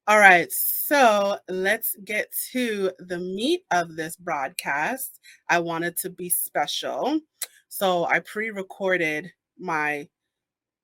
All 0.05 0.19
right, 0.19 0.51
so 0.51 1.37
let's 1.47 1.95
get 2.03 2.27
to 2.51 2.91
the 2.99 3.19
meat 3.19 3.61
of 3.71 3.95
this 3.95 4.17
broadcast. 4.17 5.19
I 5.49 5.59
wanted 5.59 5.95
to 5.99 6.09
be 6.09 6.29
special. 6.29 7.21
So 7.75 8.05
I 8.05 8.19
pre-recorded 8.19 9.31
my 9.57 10.07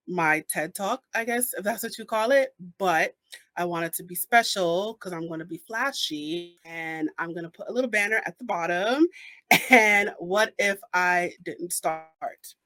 my 0.08 0.44
TED 0.50 0.74
talk, 0.74 1.04
I 1.14 1.24
guess, 1.24 1.54
if 1.54 1.64
that's 1.64 1.84
what 1.84 2.00
you 2.00 2.06
call 2.06 2.32
it. 2.32 2.56
But 2.80 3.14
I 3.56 3.66
want 3.66 3.86
it 3.86 3.94
to 3.98 4.04
be 4.04 4.16
special 4.16 4.94
because 4.94 5.14
I'm 5.14 5.28
going 5.28 5.40
to 5.40 5.46
be 5.46 5.62
flashy 5.68 6.58
and 6.66 7.12
I'm 7.20 7.32
going 7.32 7.44
to 7.44 7.52
put 7.52 7.70
a 7.70 7.72
little 7.72 7.92
banner 7.92 8.24
at 8.26 8.40
the 8.40 8.46
bottom. 8.46 9.06
And 9.70 10.12
what 10.18 10.54
if 10.58 10.80
I 10.96 11.34
didn't 11.44 11.74
start? 11.74 12.08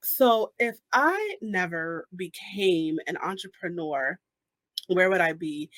So, 0.01 0.53
if 0.57 0.77
I 0.93 1.35
never 1.41 2.07
became 2.15 2.99
an 3.07 3.17
entrepreneur, 3.17 4.17
where 4.87 5.09
would 5.09 5.21
I 5.21 5.33
be? 5.33 5.69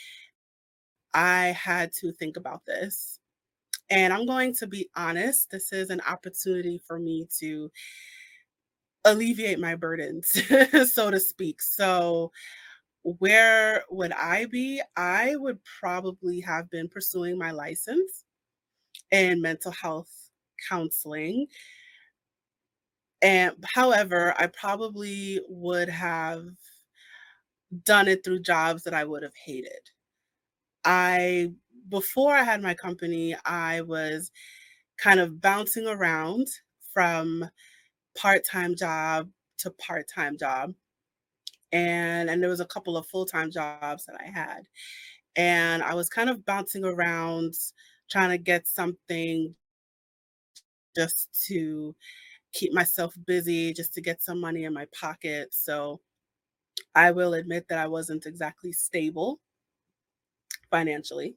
I 1.16 1.48
had 1.48 1.92
to 1.94 2.12
think 2.12 2.38
about 2.38 2.62
this. 2.68 3.20
And 3.90 4.14
I'm 4.14 4.26
going 4.26 4.54
to 4.56 4.68
be 4.68 4.90
honest, 4.96 5.52
this 5.52 5.72
is 5.72 5.90
an 5.90 6.02
opportunity 6.08 6.82
for 6.88 7.00
me 7.00 7.28
to 7.40 7.72
alleviate 9.06 9.60
my 9.60 9.76
burdens, 9.76 10.28
so 10.94 11.12
to 11.12 11.20
speak. 11.20 11.62
So, 11.62 12.32
where 13.04 13.84
would 13.92 14.12
I 14.14 14.46
be? 14.46 14.82
I 14.98 15.36
would 15.38 15.60
probably 15.80 16.42
have 16.42 16.70
been 16.70 16.90
pursuing 16.90 17.38
my 17.38 17.52
license 17.52 18.26
in 19.12 19.42
mental 19.42 19.72
health 19.72 20.32
counseling. 20.70 21.48
And 23.22 23.56
however, 23.74 24.34
I 24.38 24.48
probably 24.48 25.42
would 25.50 25.90
have 25.90 26.48
done 27.84 28.08
it 28.08 28.24
through 28.24 28.42
jobs 28.42 28.84
that 28.84 28.94
I 28.94 29.04
would 29.04 29.24
have 29.24 29.36
hated. 29.36 29.90
I 30.84 31.52
before 31.90 32.34
I 32.34 32.44
had 32.44 32.62
my 32.62 32.74
company, 32.74 33.36
I 33.46 33.82
was 33.82 34.32
kind 34.98 35.20
of 35.20 35.42
bouncing 35.42 35.88
around 35.88 36.48
from 36.94 37.50
part-time 38.18 38.76
job 38.76 39.30
to 39.60 39.72
part-time 39.72 40.38
job. 40.38 40.74
And 41.72 42.30
and 42.30 42.42
there 42.42 42.50
was 42.50 42.62
a 42.62 42.66
couple 42.66 42.98
of 42.98 43.08
full-time 43.08 43.52
jobs 43.52 44.06
that 44.06 44.16
I 44.20 44.26
had. 44.26 44.68
And 45.36 45.84
I 45.84 45.94
was 45.96 46.10
kind 46.10 46.30
of 46.30 46.46
bouncing 46.46 46.86
around 46.86 47.54
trying 48.10 48.30
to 48.30 48.38
get 48.38 48.68
something 48.68 49.56
just 50.96 51.28
to 51.48 51.96
keep 52.54 52.74
myself 52.74 53.14
busy, 53.28 53.74
just 53.74 53.94
to 53.94 54.02
get 54.02 54.22
some 54.22 54.40
money 54.40 54.64
in 54.64 54.74
my 54.74 54.88
pocket. 54.98 55.54
So 55.54 56.00
I 56.96 57.12
will 57.12 57.34
admit 57.34 57.68
that 57.68 57.80
I 57.80 57.88
wasn't 57.88 58.26
exactly 58.26 58.72
stable 58.72 59.42
financially. 60.72 61.36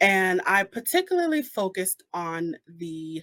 And 0.00 0.40
I 0.46 0.62
particularly 0.64 1.42
focused 1.42 2.04
on 2.14 2.56
the 2.68 3.22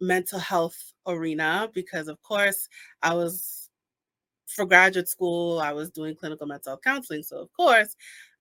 mental 0.00 0.38
health 0.38 0.92
arena 1.06 1.70
because 1.74 2.08
of 2.08 2.20
course 2.22 2.68
I 3.02 3.14
was 3.14 3.68
for 4.46 4.66
graduate 4.66 5.08
school 5.08 5.60
I 5.60 5.72
was 5.72 5.90
doing 5.90 6.16
clinical 6.16 6.46
mental 6.46 6.72
health 6.72 6.82
counseling 6.84 7.22
so 7.22 7.38
of 7.40 7.52
course 7.52 7.96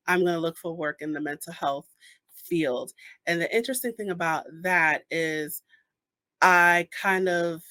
I'm 0.08 0.22
going 0.22 0.34
to 0.36 0.40
look 0.40 0.58
for 0.58 0.74
work 0.76 0.98
in 1.02 1.14
the 1.14 1.22
mental 1.22 1.54
health 1.54 1.88
field 2.34 2.94
and 3.28 3.42
the 3.42 3.56
interesting 3.56 3.94
thing 3.94 4.10
about 4.12 4.46
that 4.64 5.04
is 5.12 5.64
I 6.42 6.88
kind 7.02 7.30
of 7.30 7.64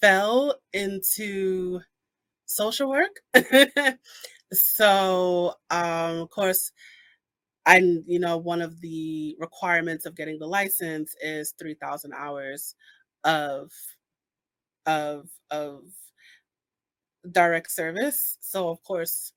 fell 0.00 0.54
into 0.72 1.80
social 2.46 2.90
work. 2.90 3.20
so, 4.52 5.54
um, 5.70 6.18
of 6.20 6.30
course, 6.30 6.72
I, 7.68 7.78
you 8.06 8.20
know, 8.20 8.38
one 8.38 8.62
of 8.62 8.80
the 8.82 9.36
requirements 9.40 10.06
of 10.06 10.16
getting 10.16 10.40
the 10.40 10.48
license 10.48 11.14
is 11.22 11.54
3,000 11.60 12.14
hours 12.14 12.76
of 13.24 13.72
of 14.86 15.28
of 15.50 15.82
direct 17.30 17.70
service. 17.70 18.36
So, 18.40 18.68
of 18.68 18.82
course, 18.82 19.32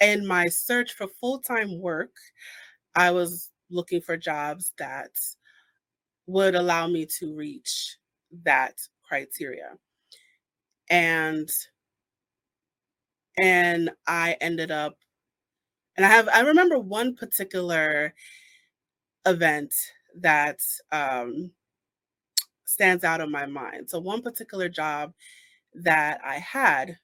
in 0.00 0.26
my 0.26 0.46
search 0.48 0.92
for 0.92 1.06
full-time 1.08 1.80
work, 1.80 2.14
I 2.96 3.10
was 3.12 3.50
looking 3.70 4.00
for 4.00 4.16
jobs 4.16 4.72
that 4.78 5.10
would 6.26 6.54
allow 6.54 6.86
me 6.86 7.06
to 7.18 7.34
reach 7.34 7.96
that 8.44 8.74
criteria. 9.08 9.78
And 10.90 11.50
and 13.38 13.90
I 14.06 14.36
ended 14.40 14.70
up 14.70 14.96
and 15.96 16.06
I 16.06 16.08
have 16.08 16.28
I 16.28 16.40
remember 16.40 16.78
one 16.78 17.14
particular 17.14 18.14
event 19.26 19.74
that 20.20 20.60
um, 20.92 21.50
stands 22.64 23.04
out 23.04 23.20
in 23.20 23.30
my 23.30 23.46
mind. 23.46 23.88
So 23.90 23.98
one 24.00 24.22
particular 24.22 24.68
job 24.68 25.12
that 25.74 26.20
I 26.24 26.36
had 26.38 26.98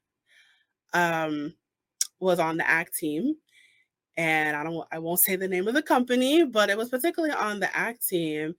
um, 0.94 1.54
was 2.20 2.38
on 2.40 2.56
the 2.56 2.68
ACT 2.68 2.94
team, 2.96 3.36
and 4.16 4.56
I 4.56 4.64
don't 4.64 4.86
I 4.92 4.98
won't 4.98 5.20
say 5.20 5.36
the 5.36 5.48
name 5.48 5.68
of 5.68 5.74
the 5.74 5.82
company, 5.82 6.44
but 6.44 6.70
it 6.70 6.78
was 6.78 6.90
particularly 6.90 7.34
on 7.34 7.60
the 7.60 7.76
ACT 7.76 8.08
team, 8.08 8.54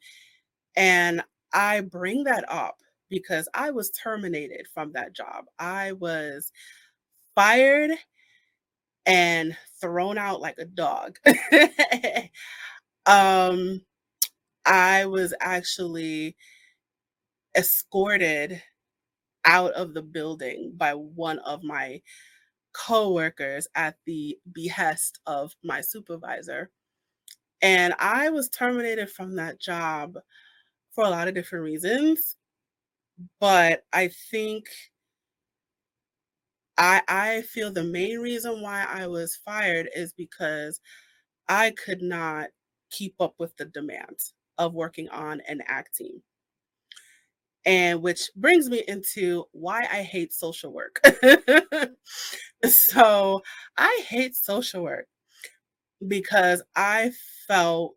and 0.77 1.23
I 1.53 1.81
bring 1.81 2.25
that 2.25 2.45
up 2.51 2.77
because 3.09 3.49
I 3.53 3.71
was 3.71 3.91
terminated 3.91 4.67
from 4.73 4.93
that 4.93 5.13
job. 5.13 5.45
I 5.59 5.93
was 5.93 6.51
fired 7.35 7.91
and 9.05 9.57
thrown 9.81 10.17
out 10.17 10.41
like 10.41 10.57
a 10.57 10.65
dog. 10.65 11.17
um, 13.05 13.81
I 14.65 15.05
was 15.05 15.33
actually 15.39 16.35
escorted 17.55 18.61
out 19.45 19.73
of 19.73 19.93
the 19.93 20.01
building 20.01 20.73
by 20.75 20.93
one 20.93 21.39
of 21.39 21.63
my 21.63 22.01
coworkers 22.73 23.67
at 23.75 23.95
the 24.05 24.37
behest 24.51 25.19
of 25.25 25.53
my 25.63 25.81
supervisor. 25.81 26.71
And 27.61 27.93
I 27.99 28.29
was 28.29 28.49
terminated 28.49 29.09
from 29.09 29.35
that 29.35 29.59
job 29.59 30.17
for 30.91 31.03
a 31.03 31.09
lot 31.09 31.27
of 31.27 31.35
different 31.35 31.65
reasons. 31.65 32.35
But 33.39 33.83
I 33.93 34.09
think 34.31 34.67
I 36.77 37.01
I 37.07 37.41
feel 37.41 37.71
the 37.71 37.83
main 37.83 38.19
reason 38.19 38.61
why 38.61 38.85
I 38.87 39.07
was 39.07 39.35
fired 39.35 39.89
is 39.95 40.13
because 40.13 40.79
I 41.49 41.71
could 41.71 42.01
not 42.01 42.49
keep 42.91 43.15
up 43.21 43.35
with 43.39 43.57
the 43.57 43.65
demands 43.65 44.33
of 44.57 44.73
working 44.73 45.09
on 45.09 45.41
an 45.41 45.61
ACT 45.67 45.95
team. 45.95 46.23
And 47.65 48.01
which 48.01 48.29
brings 48.35 48.69
me 48.69 48.83
into 48.87 49.45
why 49.53 49.87
I 49.89 50.03
hate 50.03 50.33
social 50.33 50.73
work. 50.73 50.99
so 52.65 53.41
I 53.77 54.03
hate 54.07 54.35
social 54.35 54.83
work 54.83 55.07
because 56.07 56.61
I 56.75 57.11
felt 57.47 57.95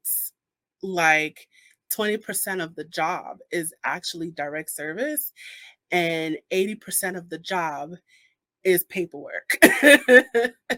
like 0.83 1.49
20% 1.91 2.63
of 2.63 2.75
the 2.75 2.85
job 2.85 3.39
is 3.51 3.73
actually 3.85 4.31
direct 4.31 4.71
service 4.71 5.33
and 5.91 6.39
80% 6.53 7.17
of 7.17 7.29
the 7.31 7.39
job 7.39 7.93
is 8.67 8.85
paperwork. 8.85 9.59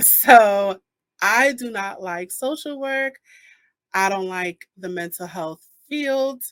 so 0.00 0.80
I 1.22 1.52
do 1.52 1.70
not 1.70 2.02
like 2.02 2.32
social 2.32 2.80
work. 2.80 3.20
I 3.94 4.08
don't 4.08 4.28
like 4.28 4.66
the 4.76 4.88
mental 4.88 5.26
health 5.26 5.64
field. 5.88 6.42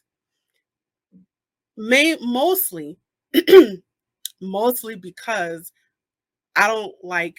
May 1.77 2.17
mostly 2.21 2.99
mostly 4.41 4.95
because 4.97 5.73
I 6.57 6.69
don't 6.69 6.95
like 7.03 7.39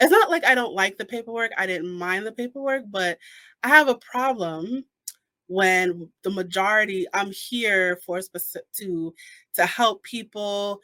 it's 0.00 0.10
not 0.10 0.30
like 0.30 0.44
I 0.44 0.54
don't 0.54 0.74
like 0.74 0.98
the 0.98 1.04
paperwork. 1.04 1.52
I 1.56 1.66
didn't 1.66 1.92
mind 1.92 2.26
the 2.26 2.32
paperwork, 2.32 2.84
but 2.90 3.18
I 3.62 3.68
have 3.68 3.88
a 3.88 3.94
problem 3.96 4.84
when 5.46 6.08
the 6.22 6.30
majority 6.30 7.06
I'm 7.14 7.30
here 7.32 7.98
for 8.06 8.20
specific 8.22 8.70
to 8.78 9.14
to 9.54 9.66
help 9.66 10.02
people 10.04 10.80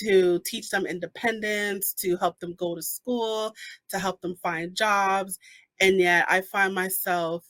to 0.00 0.40
teach 0.46 0.70
them 0.70 0.86
independence, 0.86 1.94
to 1.94 2.16
help 2.16 2.38
them 2.40 2.54
go 2.54 2.74
to 2.74 2.82
school, 2.82 3.54
to 3.90 3.98
help 3.98 4.20
them 4.20 4.36
find 4.42 4.74
jobs. 4.74 5.38
And 5.80 5.98
yet 5.98 6.26
I 6.28 6.40
find 6.42 6.74
myself 6.74 7.44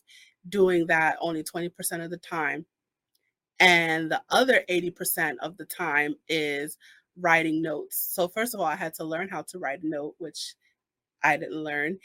doing 0.49 0.87
that 0.89 1.17
only 1.21 1.43
20% 1.43 2.05
of 2.05 2.11
the 2.11 2.19
time. 2.19 2.67
And 3.61 4.11
the 4.11 4.23
other 4.31 4.63
80% 4.69 5.37
of 5.41 5.57
the 5.57 5.65
time 5.65 6.17
is 6.29 6.77
writing 7.17 7.63
notes. 7.63 7.97
So, 8.13 8.29
first 8.29 8.55
of 8.55 8.61
all, 8.61 8.67
I 8.67 8.77
had 8.77 8.95
to 8.95 9.05
learn 9.05 9.29
how 9.29 9.43
to 9.43 9.59
write 9.59 9.83
a 9.83 9.89
note, 9.89 10.15
which 10.19 10.55
I 11.23 11.37
didn't 11.37 11.63
learn. 11.65 11.99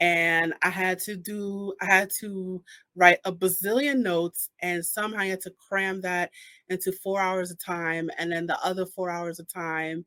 And 0.00 0.54
I 0.62 0.70
had 0.70 0.98
to 1.00 1.16
do, 1.16 1.74
I 1.80 1.86
had 1.86 2.10
to 2.20 2.62
write 2.96 3.18
a 3.24 3.32
bazillion 3.32 4.00
notes, 4.02 4.50
and 4.60 4.84
somehow 4.84 5.20
I 5.20 5.26
had 5.26 5.40
to 5.42 5.52
cram 5.68 6.02
that 6.02 6.30
into 6.68 6.92
four 6.92 7.20
hours 7.20 7.50
of 7.50 7.58
time. 7.64 8.10
And 8.18 8.32
then 8.32 8.46
the 8.46 8.58
other 8.64 8.86
four 8.86 9.10
hours 9.10 9.40
of 9.40 9.48
time 9.52 10.04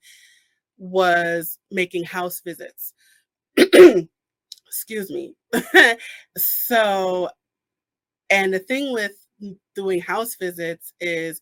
was 0.78 1.60
making 1.71 2.06
house 2.06 2.41
visits. 2.45 2.93
Excuse 4.67 5.12
me. 5.12 5.36
so, 6.38 7.30
and 8.30 8.54
the 8.54 8.60
thing 8.60 8.93
with 8.93 9.13
doing 9.75 10.02
house 10.02 10.36
visits 10.36 10.93
is, 10.99 11.41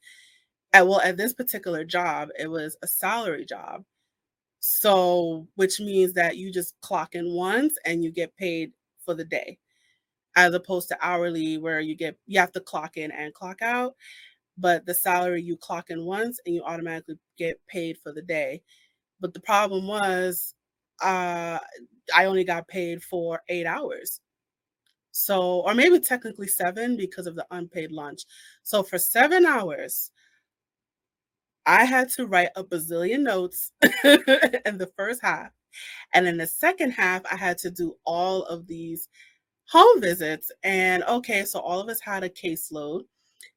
at, 0.73 0.87
well, 0.87 1.01
at 1.01 1.17
this 1.17 1.33
particular 1.33 1.83
job, 1.85 2.29
it 2.39 2.47
was 2.49 2.77
a 2.83 2.87
salary 2.87 3.45
job. 3.45 3.83
So, 4.59 5.47
which 5.55 5.79
means 5.79 6.13
that 6.13 6.37
you 6.37 6.51
just 6.51 6.79
clock 6.81 7.15
in 7.15 7.31
once 7.33 7.77
and 7.85 8.03
you 8.03 8.11
get 8.11 8.35
paid 8.35 8.71
for 9.05 9.13
the 9.13 9.23
day, 9.25 9.59
as 10.35 10.53
opposed 10.53 10.89
to 10.89 10.97
hourly, 11.01 11.57
where 11.57 11.79
you 11.81 11.95
get 11.95 12.17
you 12.27 12.39
have 12.39 12.51
to 12.53 12.61
clock 12.61 12.97
in 12.97 13.11
and 13.11 13.33
clock 13.33 13.61
out 13.61 13.95
but 14.57 14.85
the 14.85 14.93
salary 14.93 15.41
you 15.41 15.57
clock 15.57 15.89
in 15.89 16.05
once 16.05 16.39
and 16.45 16.55
you 16.55 16.63
automatically 16.63 17.15
get 17.37 17.59
paid 17.67 17.97
for 18.03 18.11
the 18.11 18.21
day. 18.21 18.61
But 19.19 19.33
the 19.33 19.39
problem 19.41 19.87
was, 19.87 20.55
uh, 21.01 21.59
I 22.15 22.25
only 22.25 22.43
got 22.43 22.67
paid 22.67 23.03
for 23.03 23.41
eight 23.49 23.65
hours. 23.65 24.21
So, 25.11 25.61
or 25.61 25.73
maybe 25.73 25.99
technically 25.99 26.47
seven 26.47 26.95
because 26.97 27.27
of 27.27 27.35
the 27.35 27.45
unpaid 27.51 27.91
lunch. 27.91 28.23
So, 28.63 28.83
for 28.83 28.99
seven 28.99 29.45
hours, 29.45 30.11
I 31.67 31.85
had 31.85 32.09
to 32.11 32.27
write 32.27 32.51
a 32.57 32.65
bazillion 32.65 33.21
notes 33.23 33.71
in 33.83 34.79
the 34.79 34.91
first 34.97 35.21
half. 35.23 35.51
And 36.13 36.27
in 36.27 36.37
the 36.37 36.47
second 36.47 36.91
half, 36.91 37.23
I 37.31 37.37
had 37.37 37.59
to 37.59 37.71
do 37.71 37.95
all 38.05 38.43
of 38.45 38.67
these 38.67 39.09
home 39.69 40.01
visits. 40.01 40.51
And 40.63 41.03
okay, 41.05 41.45
so 41.45 41.59
all 41.59 41.79
of 41.81 41.89
us 41.89 42.01
had 42.01 42.23
a 42.23 42.29
caseload 42.29 43.03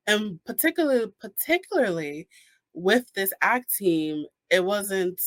and 0.07 0.41
particularly 0.45 1.13
particularly 1.21 2.29
with 2.75 3.13
this 3.15 3.33
ACT 3.43 3.75
team 3.77 4.27
it 4.51 4.65
wasn't 4.65 5.21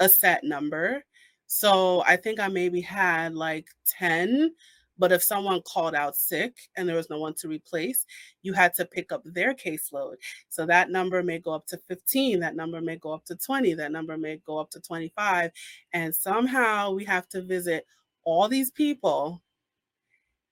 a 0.00 0.08
set 0.08 0.44
number 0.44 1.04
so 1.46 2.02
i 2.06 2.16
think 2.16 2.40
i 2.40 2.48
maybe 2.48 2.80
had 2.80 3.34
like 3.34 3.66
10 3.98 4.52
but 4.98 5.12
if 5.12 5.22
someone 5.22 5.60
called 5.62 5.94
out 5.94 6.16
sick 6.16 6.54
and 6.76 6.88
there 6.88 6.96
was 6.96 7.10
no 7.10 7.18
one 7.18 7.34
to 7.34 7.48
replace 7.48 8.06
you 8.42 8.52
had 8.52 8.72
to 8.74 8.84
pick 8.84 9.12
up 9.12 9.22
their 9.24 9.54
caseload 9.54 10.14
so 10.48 10.64
that 10.64 10.90
number 10.90 11.22
may 11.22 11.38
go 11.38 11.52
up 11.52 11.66
to 11.66 11.76
15 11.88 12.40
that 12.40 12.56
number 12.56 12.80
may 12.80 12.96
go 12.96 13.12
up 13.12 13.24
to 13.24 13.34
20 13.36 13.74
that 13.74 13.92
number 13.92 14.16
may 14.16 14.36
go 14.46 14.58
up 14.58 14.70
to 14.70 14.80
25 14.80 15.50
and 15.92 16.14
somehow 16.14 16.90
we 16.90 17.04
have 17.04 17.28
to 17.28 17.42
visit 17.42 17.86
all 18.24 18.48
these 18.48 18.70
people 18.70 19.42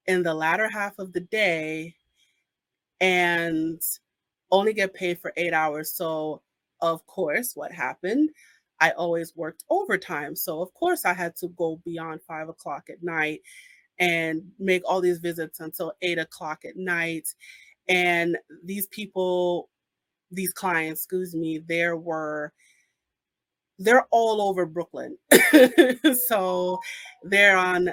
in 0.07 0.23
the 0.23 0.35
latter 0.35 0.69
half 0.69 0.99
of 0.99 1.13
the 1.13 1.21
day 1.21 1.95
and 3.01 3.81
only 4.51 4.73
get 4.73 4.95
paid 4.95 5.19
for 5.19 5.33
eight 5.37 5.53
hours. 5.53 5.93
So, 5.93 6.43
of 6.81 7.05
course, 7.07 7.53
what 7.55 7.73
happened? 7.73 8.31
I 8.81 8.91
always 8.93 9.37
worked 9.37 9.65
overtime. 9.71 10.35
So, 10.37 10.61
of 10.61 10.73
course, 10.75 11.05
I 11.05 11.15
had 11.15 11.37
to 11.37 11.49
go 11.49 11.81
beyond 11.85 12.21
five 12.27 12.49
o'clock 12.49 12.91
at 12.91 13.03
night 13.03 13.41
and 13.99 14.43
make 14.59 14.83
all 14.85 15.01
these 15.01 15.19
visits 15.19 15.61
until 15.61 15.93
eight 16.03 16.19
o'clock 16.19 16.65
at 16.65 16.77
night. 16.77 17.29
And 17.89 18.37
these 18.65 18.87
people, 18.89 19.69
these 20.31 20.53
clients, 20.53 21.01
excuse 21.01 21.35
me, 21.35 21.59
there 21.59 21.97
were 21.97 22.53
they're 23.79 24.07
all 24.11 24.41
over 24.43 24.65
Brooklyn. 24.67 25.17
so 26.29 26.79
they're 27.25 27.57
on 27.57 27.91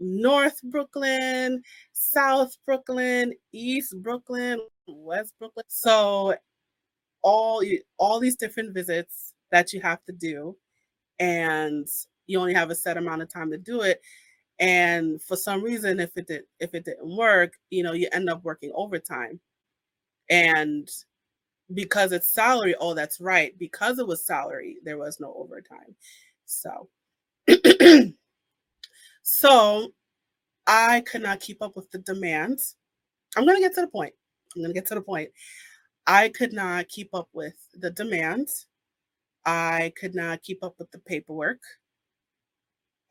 North 0.00 0.60
Brooklyn, 0.64 1.62
South 1.92 2.56
Brooklyn, 2.66 3.32
East 3.52 3.94
Brooklyn, 4.02 4.60
West 4.88 5.34
Brooklyn. 5.38 5.64
So 5.68 6.34
all 7.22 7.62
all 7.98 8.20
these 8.20 8.36
different 8.36 8.74
visits 8.74 9.32
that 9.50 9.72
you 9.72 9.80
have 9.80 10.04
to 10.04 10.12
do 10.12 10.56
and 11.18 11.88
you 12.26 12.38
only 12.38 12.54
have 12.54 12.70
a 12.70 12.74
set 12.74 12.96
amount 12.96 13.22
of 13.22 13.32
time 13.32 13.50
to 13.50 13.58
do 13.58 13.82
it 13.82 14.00
and 14.60 15.20
for 15.22 15.36
some 15.36 15.62
reason 15.62 15.98
if 15.98 16.16
it 16.16 16.28
did 16.28 16.42
if 16.60 16.74
it 16.74 16.84
didn't 16.84 17.16
work 17.16 17.54
you 17.70 17.82
know 17.82 17.92
you 17.92 18.08
end 18.12 18.30
up 18.30 18.42
working 18.44 18.72
overtime. 18.74 19.40
And 20.30 20.88
because 21.72 22.12
it's 22.12 22.32
salary 22.32 22.74
oh 22.80 22.94
that's 22.94 23.20
right. 23.20 23.58
Because 23.58 23.98
it 23.98 24.06
was 24.06 24.26
salary 24.26 24.76
there 24.84 24.98
was 24.98 25.20
no 25.20 25.34
overtime. 25.36 25.94
So 26.46 26.88
so 29.22 29.88
i 30.66 31.00
could 31.02 31.22
not 31.22 31.40
keep 31.40 31.62
up 31.62 31.76
with 31.76 31.90
the 31.90 31.98
demands. 31.98 32.76
I'm 33.36 33.44
going 33.44 33.56
to 33.56 33.62
get 33.62 33.74
to 33.74 33.80
the 33.82 33.88
point. 33.88 34.14
I'm 34.54 34.62
going 34.62 34.70
to 34.70 34.74
get 34.74 34.86
to 34.86 34.94
the 34.94 35.00
point. 35.02 35.30
I 36.06 36.28
could 36.28 36.52
not 36.52 36.88
keep 36.88 37.14
up 37.14 37.28
with 37.32 37.54
the 37.74 37.90
demands. 37.90 38.66
I 39.44 39.92
could 39.98 40.14
not 40.14 40.42
keep 40.42 40.62
up 40.62 40.74
with 40.78 40.90
the 40.90 40.98
paperwork 40.98 41.60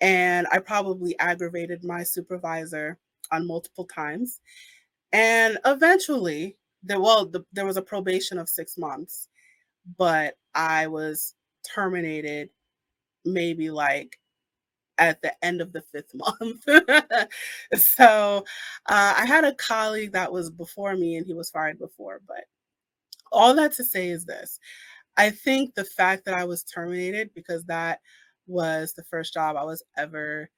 and 0.04 0.46
I 0.52 0.60
probably 0.60 1.18
aggravated 1.18 1.86
my 1.86 2.04
supervisor 2.04 3.00
on 3.32 3.48
multiple 3.48 3.86
times. 3.86 4.42
And 5.14 5.58
eventually, 5.66 6.58
there 6.84 7.00
well, 7.00 7.26
the, 7.26 7.46
there 7.54 7.66
was 7.66 7.78
a 7.78 7.82
probation 7.82 8.38
of 8.38 8.50
six 8.50 8.78
months, 8.78 9.30
but 9.98 10.36
I 10.54 10.88
was 10.88 11.36
terminated 11.74 12.50
maybe 13.24 13.72
like 13.72 14.20
at 14.98 15.22
the 15.22 15.34
end 15.44 15.62
of 15.62 15.72
the 15.72 15.82
fifth 15.82 16.14
month. 16.16 16.64
so 17.76 18.44
uh, 18.88 19.14
I 19.18 19.26
had 19.26 19.46
a 19.46 19.56
colleague 19.56 20.12
that 20.12 20.34
was 20.34 20.50
before 20.50 20.96
me 20.98 21.16
and 21.16 21.26
he 21.26 21.34
was 21.34 21.50
fired 21.50 21.80
before. 21.80 22.20
But 22.28 22.44
all 23.32 23.56
that 23.56 23.74
to 23.74 23.86
say 23.86 24.10
is 24.10 24.26
this 24.26 24.60
I 25.18 25.30
think 25.30 25.76
the 25.76 25.86
fact 25.86 26.26
that 26.26 26.34
I 26.34 26.44
was 26.46 26.64
terminated 26.64 27.32
because 27.36 27.64
that 27.66 28.00
was 28.48 28.94
the 28.94 29.04
first 29.04 29.34
job 29.34 29.56
I 29.56 29.64
was 29.64 29.84
ever 29.98 30.50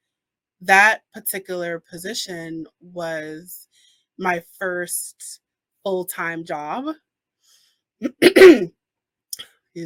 that 0.62 1.02
particular 1.12 1.80
position 1.80 2.66
was 2.80 3.68
my 4.18 4.42
first 4.58 5.40
full-time 5.82 6.44
job. 6.44 6.94
Excuse 8.22 8.70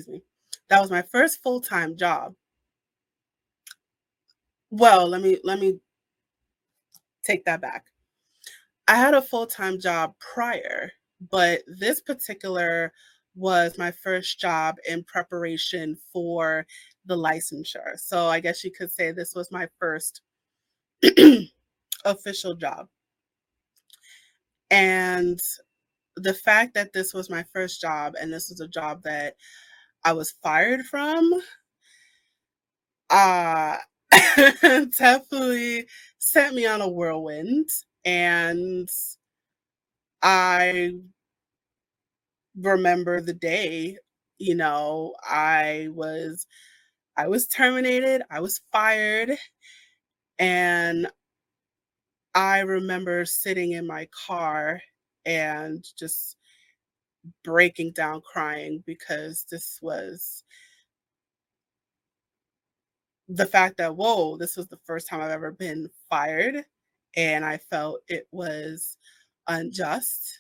me. 0.07 0.23
That 0.69 0.81
was 0.81 0.91
my 0.91 1.03
first 1.03 1.43
full-time 1.43 1.97
job. 1.97 2.35
Well, 4.71 5.09
let 5.09 5.21
me 5.21 5.39
let 5.43 5.59
me 5.59 5.81
take 7.25 7.45
that 7.45 7.61
back. 7.61 7.87
I 8.87 8.95
had 8.95 9.15
a 9.15 9.23
full-time 9.23 9.81
job 9.81 10.15
prior, 10.21 10.93
but 11.31 11.63
this 11.67 12.01
particular 12.01 12.93
was 13.41 13.79
my 13.79 13.93
first 13.93 14.41
job 14.41 14.77
in 14.89 15.05
preparation 15.05 15.97
for 16.13 16.67
the 17.07 17.17
licensure. 17.17 17.99
So 17.99 18.29
I 18.29 18.41
guess 18.41 18.65
you 18.65 18.73
could 18.73 18.93
say 18.93 19.13
this 19.13 19.35
was 19.35 19.51
my 19.53 19.69
first 19.81 20.23
official 22.05 22.55
job. 22.55 22.89
And 24.71 25.41
the 26.17 26.35
fact 26.35 26.75
that 26.75 26.93
this 26.93 27.15
was 27.15 27.31
my 27.31 27.45
first 27.53 27.81
job 27.81 28.15
and 28.21 28.33
this 28.33 28.51
was 28.51 28.61
a 28.61 28.69
job 28.69 29.03
that 29.05 29.37
I 30.05 30.13
was 30.15 30.33
fired 30.43 30.83
from, 30.87 31.43
uh, 33.11 33.77
definitely 34.99 35.87
sent 36.19 36.55
me 36.55 36.67
on 36.67 36.81
a 36.81 36.89
whirlwind. 36.89 37.69
And 38.05 38.89
I 40.23 40.93
remember 42.57 43.21
the 43.21 43.33
day, 43.35 43.99
you 44.39 44.55
know, 44.55 45.15
I 45.25 45.89
was 45.93 46.47
I 47.17 47.29
was 47.29 47.49
terminated, 47.49 48.23
I 48.31 48.41
was 48.41 48.61
fired, 48.73 49.33
and 50.39 51.09
I 52.35 52.61
remember 52.61 53.25
sitting 53.25 53.73
in 53.73 53.87
my 53.87 54.09
car 54.27 54.83
and 55.25 55.85
just 55.99 56.37
breaking 57.45 57.93
down 57.93 58.21
crying 58.23 58.83
because 58.87 59.45
this 59.51 59.79
was 59.83 60.43
the 63.29 63.47
fact 63.47 63.77
that 63.79 63.97
whoa 63.97 64.37
this 64.37 64.57
was 64.57 64.67
the 64.69 64.79
first 64.85 65.09
time 65.09 65.21
i've 65.21 65.31
ever 65.31 65.53
been 65.53 65.89
fired 66.09 66.65
and 67.17 67.45
i 67.45 67.57
felt 67.57 68.01
it 68.09 68.27
was 68.33 68.97
unjust 69.49 70.40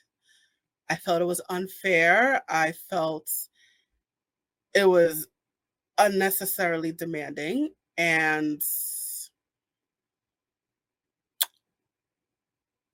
i 0.90 0.96
felt 0.96 1.22
it 1.22 1.26
was 1.26 1.40
unfair 1.50 2.42
i 2.48 2.72
felt 2.72 3.30
it 4.74 4.88
was 4.88 5.26
unnecessarily 5.98 6.92
demanding 6.92 7.70
and 7.98 8.62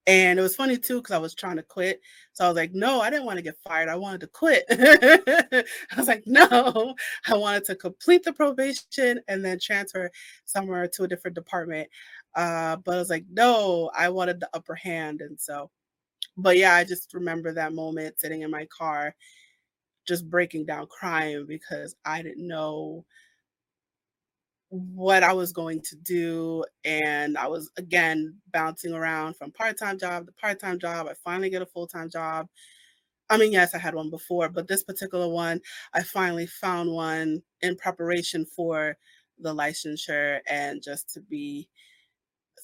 and 0.06 0.38
it 0.38 0.42
was 0.42 0.54
funny 0.54 0.76
too 0.76 0.98
because 1.00 1.14
I 1.14 1.18
was 1.18 1.35
trying 1.35 1.56
to 1.56 1.62
quit. 1.62 2.00
So 2.32 2.44
I 2.44 2.48
was 2.48 2.56
like, 2.56 2.72
no, 2.72 3.00
I 3.00 3.11
didn't 3.11 3.26
want 3.26 3.38
to 3.38 3.42
get 3.42 3.56
fired. 3.66 3.88
I 3.88 3.96
wanted 3.96 4.20
to 4.20 4.28
quit. 4.28 4.64
I 4.70 5.64
was 5.96 6.06
like, 6.06 6.22
no, 6.26 6.94
I 7.26 7.37
wanted 7.37 7.64
to 7.64 7.74
complete 7.74 8.22
the 8.22 8.32
probation 8.32 9.20
and 9.26 9.44
then 9.44 9.59
transfer 9.61 10.11
somewhere 10.44 10.87
to 10.88 11.02
a 11.04 11.09
different 11.09 11.35
department. 11.35 11.88
Uh, 12.37 12.76
but 12.76 12.94
I 12.94 12.98
was 12.98 13.11
like, 13.11 13.24
no, 13.32 13.90
I 13.96 14.09
wanted 14.11 14.38
the 14.38 14.48
upper 14.54 14.76
hand. 14.76 15.22
And 15.22 15.40
so, 15.40 15.70
but 16.37 16.57
yeah, 16.59 16.75
I 16.75 16.85
just 16.85 17.14
remember 17.14 17.53
that 17.53 17.72
moment 17.72 18.18
sitting 18.20 18.42
in 18.42 18.51
my 18.51 18.66
car 18.66 19.14
just 20.07 20.29
breaking 20.31 20.64
down 20.66 20.87
crying 20.87 21.46
because 21.46 21.96
I 22.05 22.22
didn't 22.22 22.46
know 22.46 23.05
what 24.68 25.22
I 25.22 25.33
was 25.33 25.53
going 25.53 25.81
to 25.83 25.96
do. 25.96 26.64
And 26.85 27.37
I 27.38 27.46
was 27.49 27.70
again 27.77 28.37
bouncing 28.53 28.92
around 28.92 29.37
from 29.37 29.53
part 29.53 29.79
time 29.79 29.99
job 29.99 30.27
to 30.27 30.33
part 30.33 30.61
time 30.61 30.79
job. 30.79 31.07
I 31.09 31.14
finally 31.25 31.51
get 31.51 31.62
a 31.62 31.66
full 31.66 31.87
time 31.87 32.11
job. 32.11 32.49
I 33.29 33.38
mean, 33.38 33.53
yes, 33.53 33.75
I 33.75 33.79
had 33.79 33.94
one 33.94 34.11
before, 34.11 34.49
but 34.49 34.68
this 34.68 34.85
particular 34.85 35.29
one, 35.29 35.61
I 35.94 36.03
finally 36.03 36.46
found 36.46 36.92
one 36.92 37.42
in 37.61 37.77
preparation 37.77 38.46
for 38.46 38.96
the 39.38 39.55
licensure 39.55 40.40
and 40.49 40.83
just 40.83 41.12
to 41.14 41.20
be 41.20 41.68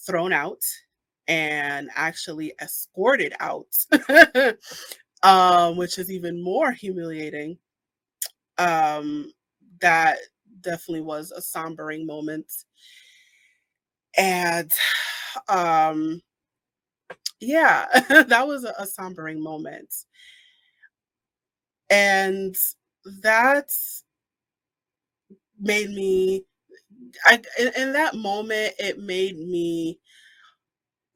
thrown 0.06 0.32
out 0.32 0.62
and 1.28 1.88
actually 1.94 2.52
escorted 2.60 3.32
out 3.40 3.66
um, 5.22 5.76
which 5.76 5.98
is 5.98 6.10
even 6.10 6.42
more 6.42 6.72
humiliating. 6.72 7.58
Um, 8.58 9.32
that 9.80 10.18
definitely 10.60 11.02
was 11.02 11.30
a 11.32 11.40
sombering 11.40 12.06
moment. 12.06 12.46
And 14.16 14.72
um, 15.48 16.20
yeah, 17.40 17.86
that 18.08 18.46
was 18.46 18.64
a, 18.64 18.74
a 18.78 18.86
sombering 18.86 19.38
moment. 19.38 19.92
And 21.90 22.56
that 23.22 23.72
made 25.60 25.90
me 25.90 26.44
I 27.24 27.40
in, 27.58 27.70
in, 27.76 27.92
that 27.92 28.14
moment 28.14 28.72
it 28.78 28.98
made 28.98 29.38
me 29.38 29.98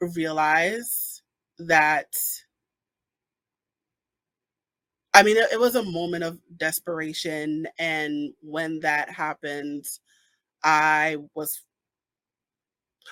realize 0.00 1.22
that 1.58 2.12
I 5.14 5.22
mean, 5.22 5.38
it, 5.38 5.50
it 5.52 5.60
was 5.60 5.76
a 5.76 5.82
moment 5.82 6.24
of 6.24 6.38
desperation. 6.58 7.66
And 7.78 8.34
when 8.42 8.80
that 8.80 9.08
happened, 9.10 9.86
I 10.64 11.16
was 11.34 11.62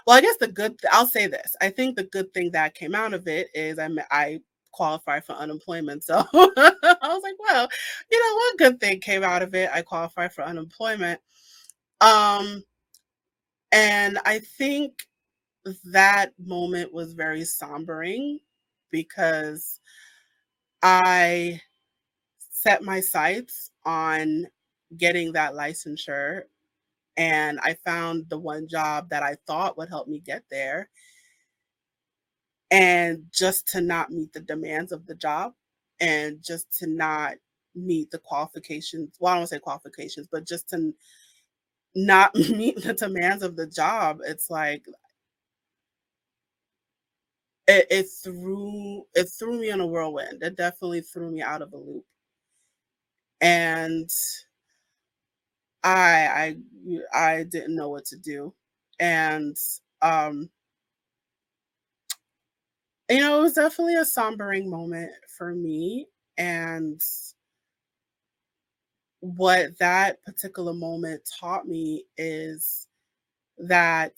well, 0.06 0.16
I 0.16 0.20
guess 0.20 0.36
the 0.38 0.48
good 0.48 0.78
I'll 0.92 1.06
say 1.06 1.26
this. 1.26 1.54
I 1.60 1.70
think 1.70 1.96
the 1.96 2.04
good 2.04 2.32
thing 2.34 2.50
that 2.52 2.74
came 2.74 2.94
out 2.94 3.14
of 3.14 3.26
it 3.28 3.48
is 3.54 3.78
I 3.78 3.88
I 4.10 4.40
qualified 4.72 5.24
for 5.24 5.32
unemployment. 5.34 6.04
So 6.04 6.14
I 6.34 6.98
was 7.02 7.22
like, 7.22 7.36
well, 7.38 7.68
you 8.10 8.20
know, 8.20 8.34
one 8.36 8.56
good 8.58 8.80
thing 8.80 9.00
came 9.00 9.22
out 9.24 9.42
of 9.42 9.54
it. 9.54 9.70
I 9.72 9.82
qualified 9.82 10.32
for 10.32 10.42
unemployment. 10.44 11.20
Um 12.00 12.64
and 13.72 14.18
I 14.24 14.40
think 14.40 14.92
that 15.84 16.32
moment 16.38 16.92
was 16.92 17.14
very 17.14 17.42
sombering 17.42 18.40
because 18.90 19.80
I 20.82 21.60
set 22.50 22.82
my 22.82 23.00
sights 23.00 23.70
on 23.84 24.46
getting 24.96 25.32
that 25.32 25.54
licensure 25.54 26.42
and 27.16 27.60
I 27.60 27.74
found 27.74 28.28
the 28.30 28.38
one 28.38 28.68
job 28.68 29.10
that 29.10 29.22
I 29.22 29.36
thought 29.46 29.78
would 29.78 29.88
help 29.90 30.08
me 30.08 30.20
get 30.20 30.44
there. 30.50 30.90
And 32.70 33.26
just 33.30 33.68
to 33.68 33.80
not 33.80 34.10
meet 34.10 34.32
the 34.32 34.40
demands 34.40 34.90
of 34.90 35.06
the 35.06 35.14
job 35.14 35.54
and 36.00 36.42
just 36.42 36.76
to 36.78 36.86
not 36.88 37.34
meet 37.74 38.10
the 38.10 38.18
qualifications. 38.18 39.14
Well, 39.20 39.34
I 39.34 39.38
don't 39.38 39.46
say 39.46 39.58
qualifications, 39.60 40.26
but 40.30 40.46
just 40.46 40.68
to 40.70 40.92
not 41.94 42.34
meet 42.50 42.82
the 42.82 42.94
demands 42.94 43.42
of 43.42 43.56
the 43.56 43.66
job. 43.66 44.20
It's 44.24 44.50
like 44.50 44.86
it, 47.68 47.86
it 47.90 48.06
threw 48.22 49.04
it 49.14 49.24
threw 49.24 49.58
me 49.60 49.70
in 49.70 49.80
a 49.80 49.86
whirlwind. 49.86 50.42
It 50.42 50.56
definitely 50.56 51.00
threw 51.02 51.30
me 51.30 51.42
out 51.42 51.62
of 51.62 51.72
a 51.72 51.76
loop 51.76 52.04
and 53.40 54.10
I 55.82 56.56
I 57.12 57.18
I 57.38 57.42
didn't 57.44 57.76
know 57.76 57.88
what 57.90 58.06
to 58.06 58.16
do. 58.16 58.54
And 59.00 59.56
um 60.02 60.50
you 63.10 63.20
know, 63.20 63.38
it 63.38 63.42
was 63.42 63.54
definitely 63.54 63.96
a 63.96 64.04
sombering 64.04 64.66
moment 64.66 65.10
for 65.36 65.54
me 65.54 66.06
and 66.38 67.00
what 69.20 69.78
that 69.78 70.22
particular 70.24 70.74
moment 70.74 71.22
taught 71.40 71.66
me 71.66 72.04
is 72.16 72.88
that 73.58 74.14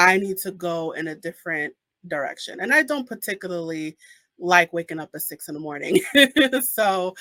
I 0.00 0.16
need 0.16 0.38
to 0.38 0.50
go 0.52 0.92
in 0.92 1.08
a 1.08 1.14
different 1.14 1.74
direction. 2.08 2.60
And 2.60 2.72
I 2.72 2.82
don't 2.82 3.06
particularly 3.06 3.98
like 4.38 4.72
waking 4.72 4.98
up 4.98 5.10
at 5.14 5.20
six 5.20 5.48
in 5.48 5.54
the 5.54 5.60
morning. 5.60 6.00
so, 6.62 7.14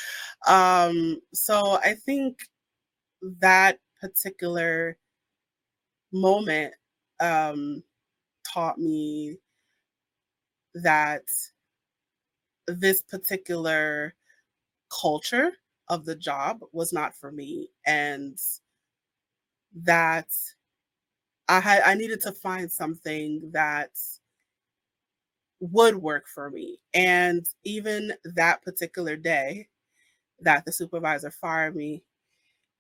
um, 0.48 1.20
so 1.34 1.78
I 1.84 1.94
think 1.94 2.40
that 3.42 3.80
particular 4.00 4.98
moment 6.14 6.74
um, 7.20 7.84
taught 8.48 8.78
me 8.78 9.36
that 10.74 11.24
this 12.66 13.02
particular 13.02 14.16
culture 14.90 15.52
of 15.90 16.06
the 16.06 16.16
job 16.16 16.62
was 16.72 16.94
not 16.94 17.14
for 17.14 17.30
me 17.30 17.72
and 17.86 18.40
that 19.76 20.30
I 21.50 21.60
had 21.62 21.84
I 21.84 21.96
needed 21.96 22.22
to 22.24 22.34
find 22.34 22.72
something 22.72 23.52
that 23.54 23.92
would 25.60 25.96
work 25.98 26.26
for 26.28 26.50
me. 26.50 26.80
And 26.94 27.46
even 27.64 28.14
that 28.24 28.62
particular 28.64 29.16
day 29.16 29.68
that 30.42 30.66
the 30.66 30.72
supervisor 30.72 31.32
fired 31.32 31.76
me, 31.76 32.04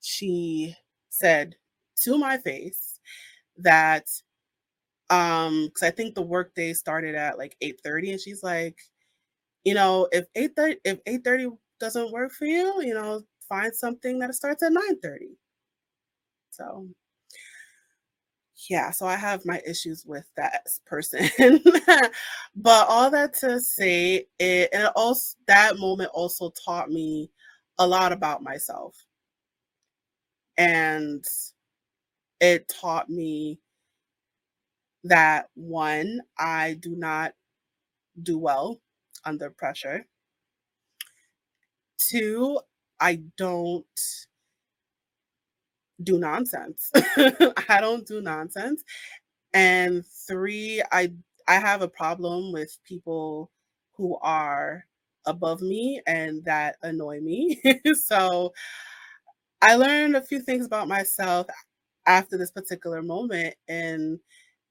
she 0.01 0.75
said 1.09 1.55
to 2.01 2.17
my 2.17 2.37
face 2.39 2.99
that 3.57 4.07
um 5.09 5.65
because 5.67 5.83
I 5.83 5.91
think 5.91 6.15
the 6.15 6.21
workday 6.21 6.73
started 6.73 7.15
at 7.15 7.37
like 7.37 7.55
8:30 7.61 8.11
and 8.11 8.21
she's 8.21 8.43
like, 8.43 8.77
you 9.65 9.75
know, 9.75 10.09
if 10.13 10.27
8:30 10.35 10.77
if 10.85 10.99
8:30 11.07 11.49
doesn't 11.79 12.11
work 12.13 12.33
for 12.33 12.45
you, 12.45 12.81
you 12.83 12.93
know, 12.95 13.23
find 13.49 13.75
something 13.75 14.19
that 14.19 14.35
starts 14.35 14.63
at 14.63 14.73
9:30. 14.73 15.37
So 16.51 16.87
yeah, 18.67 18.91
so 18.91 19.05
I 19.05 19.15
have 19.15 19.45
my 19.45 19.61
issues 19.65 20.05
with 20.05 20.25
that 20.35 20.67
person. 20.85 21.29
but 22.55 22.87
all 22.87 23.09
that 23.11 23.33
to 23.35 23.59
say, 23.59 24.25
it 24.39 24.69
and 24.73 24.89
also 24.95 25.37
that 25.47 25.77
moment 25.77 26.09
also 26.13 26.51
taught 26.65 26.89
me 26.89 27.31
a 27.77 27.87
lot 27.87 28.11
about 28.11 28.43
myself. 28.43 28.95
And 30.57 31.23
it 32.41 32.67
taught 32.67 33.09
me 33.09 33.59
that 35.03 35.49
one, 35.55 36.21
I 36.37 36.75
do 36.79 36.95
not 36.95 37.33
do 38.21 38.37
well 38.37 38.81
under 39.25 39.49
pressure. 39.49 40.05
Two, 41.99 42.59
I 42.99 43.21
don't 43.37 43.85
do 46.03 46.19
nonsense. 46.19 46.91
I 46.95 47.79
don't 47.81 48.05
do 48.05 48.21
nonsense. 48.21 48.83
And 49.53 50.05
three, 50.27 50.83
I 50.91 51.13
I 51.47 51.55
have 51.59 51.81
a 51.81 51.87
problem 51.89 52.53
with 52.53 52.77
people 52.85 53.51
who 53.95 54.17
are 54.21 54.85
above 55.25 55.61
me 55.61 56.01
and 56.07 56.43
that 56.45 56.77
annoy 56.83 57.21
me. 57.21 57.61
so 57.95 58.53
I 59.61 59.75
learned 59.75 60.15
a 60.15 60.21
few 60.21 60.39
things 60.39 60.65
about 60.65 60.87
myself 60.87 61.47
after 62.05 62.37
this 62.37 62.51
particular 62.51 63.01
moment 63.01 63.55
and 63.67 64.19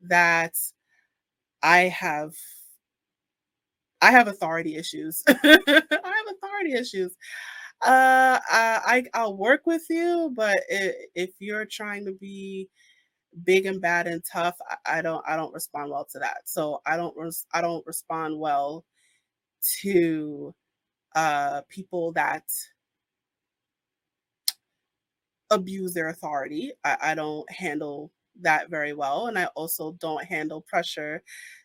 that 0.03 0.55
I 1.63 1.89
have 1.89 2.35
I 4.01 4.11
have 4.13 4.29
authority 4.29 4.77
issues. 4.77 5.23
I 5.29 5.35
have 5.67 6.35
authority 6.37 6.75
issues. 6.75 7.17
Uh, 7.83 8.39
I, 8.51 9.05
I 9.15 9.23
will 9.25 9.37
work 9.37 9.63
with 9.67 9.85
you, 9.89 10.33
but 10.35 10.59
if 11.15 11.31
you're 11.39 11.65
trying 11.65 12.05
to 12.07 12.13
be 12.13 12.69
big 13.45 13.67
and 13.67 13.81
bad 13.81 14.07
and 14.09 14.23
tough, 14.25 14.57
I, 14.87 14.99
I 14.99 15.03
don't 15.03 15.25
I 15.29 15.37
don't 15.37 15.55
respond 15.55 15.91
well 15.91 16.07
to 16.13 16.21
that. 16.21 16.43
So 16.49 16.83
I 16.87 16.97
don't 16.97 17.17
res- 17.17 17.47
I 17.55 17.63
don't 17.63 17.87
respond 17.87 18.39
well 18.39 18.85
to 19.83 20.55
uh 21.17 21.63
people 21.71 22.13
that 22.13 22.45
abuse 25.51 25.95
their 25.95 26.09
authority. 26.09 26.73
I, 26.85 26.97
I 27.03 27.15
don't 27.15 27.51
handle 27.51 28.13
that 28.43 28.71
very 28.71 28.93
well, 28.93 29.27
and 29.27 29.39
I 29.39 29.47
also 29.57 29.93
don't 30.01 30.25
handle 30.25 30.61
pressure 30.63 31.23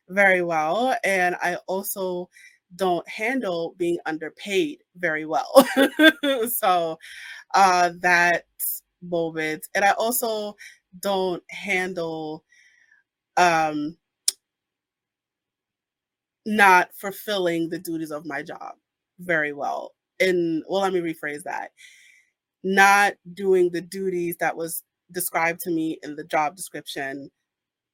very 0.10 0.42
well, 0.42 0.96
and 1.04 1.36
I 1.42 1.58
also 1.68 2.30
don't 2.76 3.08
handle 3.08 3.76
being 3.78 3.98
underpaid 4.06 4.80
very 4.98 5.26
well. 5.26 5.68
so 6.50 6.98
uh, 7.54 7.92
that 8.00 8.46
moment, 9.02 9.68
and 9.76 9.86
I 9.86 9.92
also 9.92 10.56
don't 11.00 11.44
handle 11.50 12.44
um, 13.38 13.98
not 16.46 16.90
fulfilling 16.94 17.70
the 17.70 17.80
duties 17.80 18.12
of 18.12 18.26
my 18.26 18.42
job 18.42 18.76
very 19.20 19.54
well. 19.54 19.94
And 20.20 20.64
well, 20.68 20.82
let 20.82 20.94
me 20.94 21.00
rephrase 21.00 21.44
that. 21.44 21.72
Not 22.64 23.14
doing 23.34 23.72
the 23.72 23.82
duties 23.82 24.38
that 24.40 24.56
was 24.56 24.84
described 25.12 25.62
to 25.62 25.72
me 25.72 26.00
in 26.04 26.16
the 26.16 26.24
job 26.24 26.56
description 26.56 27.30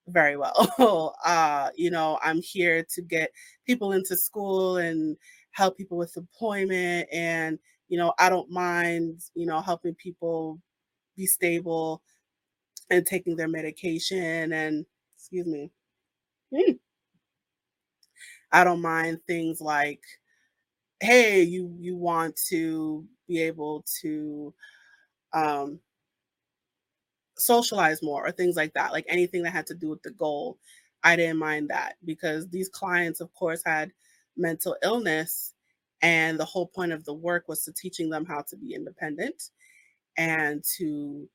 very 0.09 0.37
well. 0.37 1.15
uh, 1.25 1.69
you 1.75 1.91
know, 1.91 2.19
I'm 2.23 2.41
here 2.41 2.85
to 2.95 3.01
get 3.01 3.31
people 3.65 3.93
into 3.93 4.17
school 4.17 4.77
and 4.77 5.17
help 5.51 5.77
people 5.77 5.97
with 5.97 6.15
employment. 6.17 7.07
And, 7.11 7.59
you 7.87 7.97
know, 7.97 8.13
I 8.19 8.29
don't 8.29 8.49
mind, 8.49 9.21
you 9.35 9.45
know, 9.45 9.61
helping 9.61 9.95
people 9.95 10.61
be 11.15 11.25
stable 11.25 12.01
and 12.89 13.05
taking 13.05 13.35
their 13.35 13.47
medication 13.47 14.53
and, 14.53 14.85
excuse 15.17 15.47
me. 15.47 15.71
Mm. 16.53 16.79
I 18.51 18.63
don't 18.63 18.81
mind 18.81 19.19
things 19.27 19.61
like, 19.61 20.01
hey, 20.99 21.43
you 21.43 21.75
you 21.79 21.95
want 21.95 22.35
to 22.49 23.05
be 23.27 23.41
able 23.41 23.85
to 24.01 24.53
um, 25.33 25.79
socialize 27.39 28.02
more 28.04 28.25
or 28.25 28.32
things 28.32 28.56
like 28.56 28.73
that, 28.73 28.91
like 28.91 29.06
anything 29.08 29.43
that 29.43 29.52
had 29.54 29.67
to 29.67 29.75
do 29.75 29.89
with 29.89 30.02
the 30.04 30.12
goal. 30.12 30.58
I 31.04 31.15
didn't 31.15 31.38
mind 31.39 31.69
that 31.69 31.95
because 32.06 32.49
these 32.49 32.69
clients, 32.69 33.21
of 33.21 33.34
course, 33.34 33.62
had 33.65 33.91
mental 34.38 34.75
illness. 34.84 35.54
And 36.02 36.39
the 36.39 36.45
whole 36.45 36.67
point 36.67 36.93
of 36.93 37.04
the 37.06 37.13
work 37.13 37.47
was 37.47 37.63
to 37.65 37.73
teaching 37.73 38.10
them 38.10 38.25
how 38.25 38.43
to 38.49 38.56
be 38.58 38.73
independent 38.73 39.52
and 40.17 40.63
to 40.78 41.30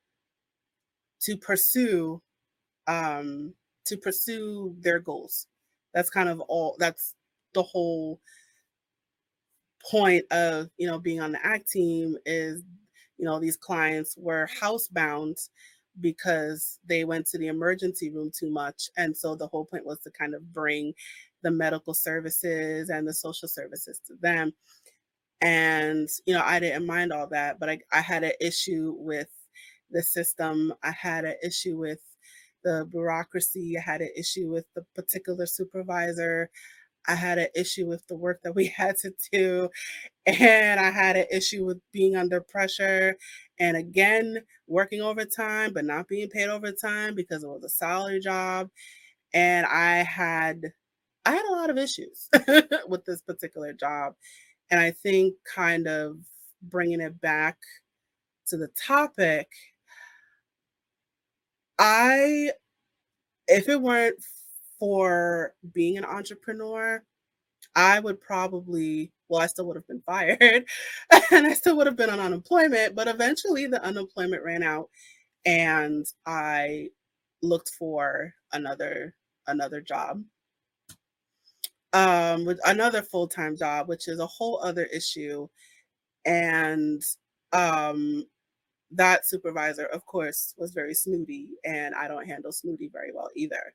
to 1.23 1.37
pursue 1.37 2.21
um 2.87 3.55
to 3.87 3.97
pursue 3.97 4.75
their 4.81 4.99
goals. 4.99 5.47
That's 5.95 6.11
kind 6.11 6.29
of 6.29 6.41
all 6.41 6.77
that's 6.79 7.15
the 7.55 7.63
whole 7.63 8.21
point 9.91 10.25
of 10.31 10.71
you 10.79 10.87
know 10.87 10.99
being 10.99 11.21
on 11.21 11.33
the 11.33 11.47
ACT 11.47 11.69
team 11.69 12.17
is 12.27 12.63
you 13.19 13.25
know 13.25 13.39
these 13.39 13.57
clients 13.57 14.17
were 14.19 14.49
housebound 14.61 15.49
because 16.01 16.79
they 16.87 17.05
went 17.05 17.27
to 17.27 17.39
the 17.39 17.49
emergency 17.49 18.11
room 18.11 18.31
too 18.37 18.51
much. 18.51 18.91
And 18.97 19.17
so 19.17 19.35
the 19.35 19.47
whole 19.47 19.65
point 19.65 19.87
was 19.87 20.01
to 20.01 20.11
kind 20.11 20.35
of 20.35 20.53
bring 20.53 20.93
the 21.43 21.51
medical 21.51 21.95
services 21.95 22.89
and 22.89 23.07
the 23.07 23.15
social 23.15 23.49
services 23.49 24.01
to 24.07 24.15
them. 24.21 24.53
And, 25.41 26.09
you 26.27 26.35
know, 26.35 26.43
I 26.45 26.59
didn't 26.59 26.87
mind 26.87 27.13
all 27.13 27.27
that, 27.29 27.61
but 27.61 27.69
I, 27.69 27.79
I 27.93 28.01
had 28.01 28.25
an 28.25 28.33
issue 28.41 28.95
with 28.99 29.29
the 29.91 30.03
system. 30.03 30.73
I 30.83 30.91
had 30.91 31.25
an 31.25 31.37
issue 31.45 31.77
with 31.77 32.01
the 32.65 32.87
bureaucracy. 32.91 33.77
I 33.77 33.83
had 33.83 34.01
an 34.01 34.11
issue 34.17 34.51
with 34.51 34.65
the 34.75 34.85
particular 34.95 35.47
supervisor. 35.47 36.51
I 37.07 37.15
had 37.15 37.39
an 37.39 37.49
issue 37.55 37.87
with 37.87 38.07
the 38.09 38.17
work 38.17 38.41
that 38.45 38.55
we 38.55 38.67
had 38.77 38.97
to 38.99 39.13
do. 39.33 39.71
And 40.27 40.81
I 40.81 40.91
had 40.91 41.17
an 41.17 41.27
issue 41.33 41.65
with 41.65 41.81
being 41.93 42.17
under 42.17 42.41
pressure 42.41 43.17
and 43.59 43.77
again, 43.77 44.39
working 44.69 45.03
overtime, 45.03 45.73
but 45.75 45.85
not 45.85 46.09
being 46.09 46.29
paid 46.31 46.49
overtime 46.49 47.15
because 47.15 47.45
it 47.45 47.49
was 47.49 47.65
a 47.65 47.69
salary 47.71 48.21
job. 48.21 48.71
And 49.35 49.67
I 49.67 49.99
had 50.05 50.73
I 51.27 51.33
had 51.33 51.47
a 51.47 51.53
lot 51.53 51.71
of 51.71 51.79
issues 51.79 52.29
with 52.89 53.05
this 53.07 53.23
particular 53.23 53.73
job. 53.75 54.15
And 54.71 54.81
I 54.81 54.93
think 54.93 55.35
kind 55.55 55.89
of 55.89 56.19
bringing 56.63 57.01
it 57.01 57.21
back 57.21 57.59
to 58.49 58.57
the 58.57 58.69
topic, 58.69 59.49
I, 61.79 62.53
if 63.49 63.69
it 63.69 63.81
weren't 63.81 64.17
for 64.79 65.55
being 65.73 65.99
an 65.99 66.05
entrepreneur, 66.05 67.03
I 67.77 68.01
would 68.01 68.21
probably, 68.21 69.13
well, 69.29 69.43
I 69.43 69.47
still 69.47 69.67
would 69.67 69.77
have 69.77 69.89
been 69.89 70.03
fired 70.07 70.39
and 71.33 71.47
I 71.47 71.55
still 71.55 71.77
would 71.77 71.87
have 71.87 71.97
been 71.97 72.11
on 72.11 72.21
unemployment. 72.21 72.95
But 72.95 73.09
eventually 73.09 73.67
the 73.67 73.83
unemployment 73.85 74.45
ran 74.45 74.63
out 74.63 74.91
and 75.47 76.07
I 76.27 76.91
looked 77.43 77.71
for 77.71 78.35
another 78.53 79.15
another 79.49 79.81
job. 79.81 80.25
Um, 81.93 82.45
with 82.45 82.59
another 82.67 83.03
full-time 83.03 83.57
job, 83.57 83.89
which 83.89 84.09
is 84.09 84.19
a 84.19 84.27
whole 84.27 84.61
other 84.63 84.85
issue. 84.87 85.49
And 86.27 87.03
um 87.53 88.27
that 88.93 89.27
supervisor, 89.27 89.87
of 89.87 90.07
course, 90.07 90.55
was 90.59 90.73
very 90.73 90.95
snooty, 90.95 91.49
and 91.65 91.95
I 91.95 92.09
don't 92.09 92.27
handle 92.27 92.53
snooty 92.53 92.89
very 92.93 93.13
well 93.15 93.31
either. 93.37 93.75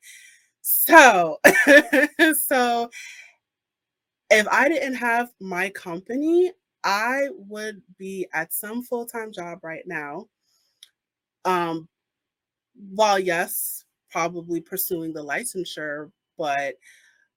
So, 0.61 1.39
so 2.39 2.89
if 4.29 4.47
I 4.47 4.69
didn't 4.69 4.95
have 4.95 5.31
my 5.39 5.69
company, 5.69 6.51
I 6.83 7.27
would 7.33 7.81
be 7.97 8.27
at 8.33 8.53
some 8.53 8.83
full-time 8.83 9.31
job 9.31 9.59
right 9.63 9.83
now. 9.85 10.27
Um, 11.45 11.87
while 12.95 13.19
yes, 13.19 13.85
probably 14.11 14.61
pursuing 14.61 15.13
the 15.13 15.23
licensure, 15.23 16.11
but 16.37 16.75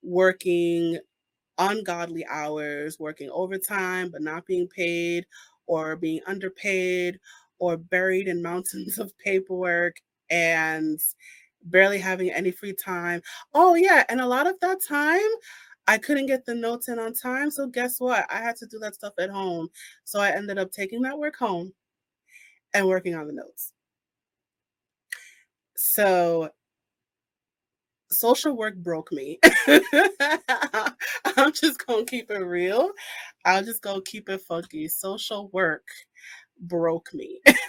working 0.02 0.98
ungodly 1.58 2.26
hours, 2.26 2.98
working 3.00 3.30
overtime, 3.30 4.10
but 4.10 4.22
not 4.22 4.46
being 4.46 4.68
paid, 4.68 5.26
or 5.66 5.96
being 5.96 6.20
underpaid, 6.26 7.20
or 7.58 7.76
buried 7.78 8.28
in 8.28 8.42
mountains 8.42 8.98
of 9.00 9.16
paperwork 9.18 9.96
and 10.30 11.00
barely 11.64 11.98
having 11.98 12.30
any 12.30 12.50
free 12.50 12.74
time. 12.74 13.22
Oh, 13.54 13.74
yeah. 13.74 14.04
And 14.08 14.20
a 14.20 14.26
lot 14.26 14.46
of 14.46 14.58
that 14.60 14.78
time, 14.86 15.20
I 15.88 15.98
couldn't 15.98 16.26
get 16.26 16.44
the 16.46 16.54
notes 16.54 16.88
in 16.88 16.98
on 16.98 17.12
time. 17.14 17.50
So, 17.50 17.66
guess 17.66 18.00
what? 18.00 18.26
I 18.30 18.38
had 18.38 18.56
to 18.56 18.66
do 18.66 18.78
that 18.80 18.94
stuff 18.94 19.14
at 19.18 19.30
home. 19.30 19.68
So, 20.04 20.20
I 20.20 20.30
ended 20.30 20.58
up 20.58 20.70
taking 20.72 21.02
that 21.02 21.18
work 21.18 21.36
home 21.36 21.72
and 22.74 22.86
working 22.86 23.14
on 23.14 23.26
the 23.26 23.32
notes. 23.32 23.72
So, 25.76 26.50
social 28.12 28.56
work 28.56 28.76
broke 28.76 29.10
me. 29.12 29.38
I'm 31.36 31.52
just 31.52 31.84
going 31.86 32.04
to 32.04 32.10
keep 32.10 32.30
it 32.30 32.38
real. 32.38 32.90
I'll 33.44 33.64
just 33.64 33.82
go 33.82 34.00
keep 34.00 34.28
it 34.28 34.42
funky. 34.42 34.88
Social 34.88 35.48
work 35.48 35.86
broke 36.60 37.12
me. 37.12 37.40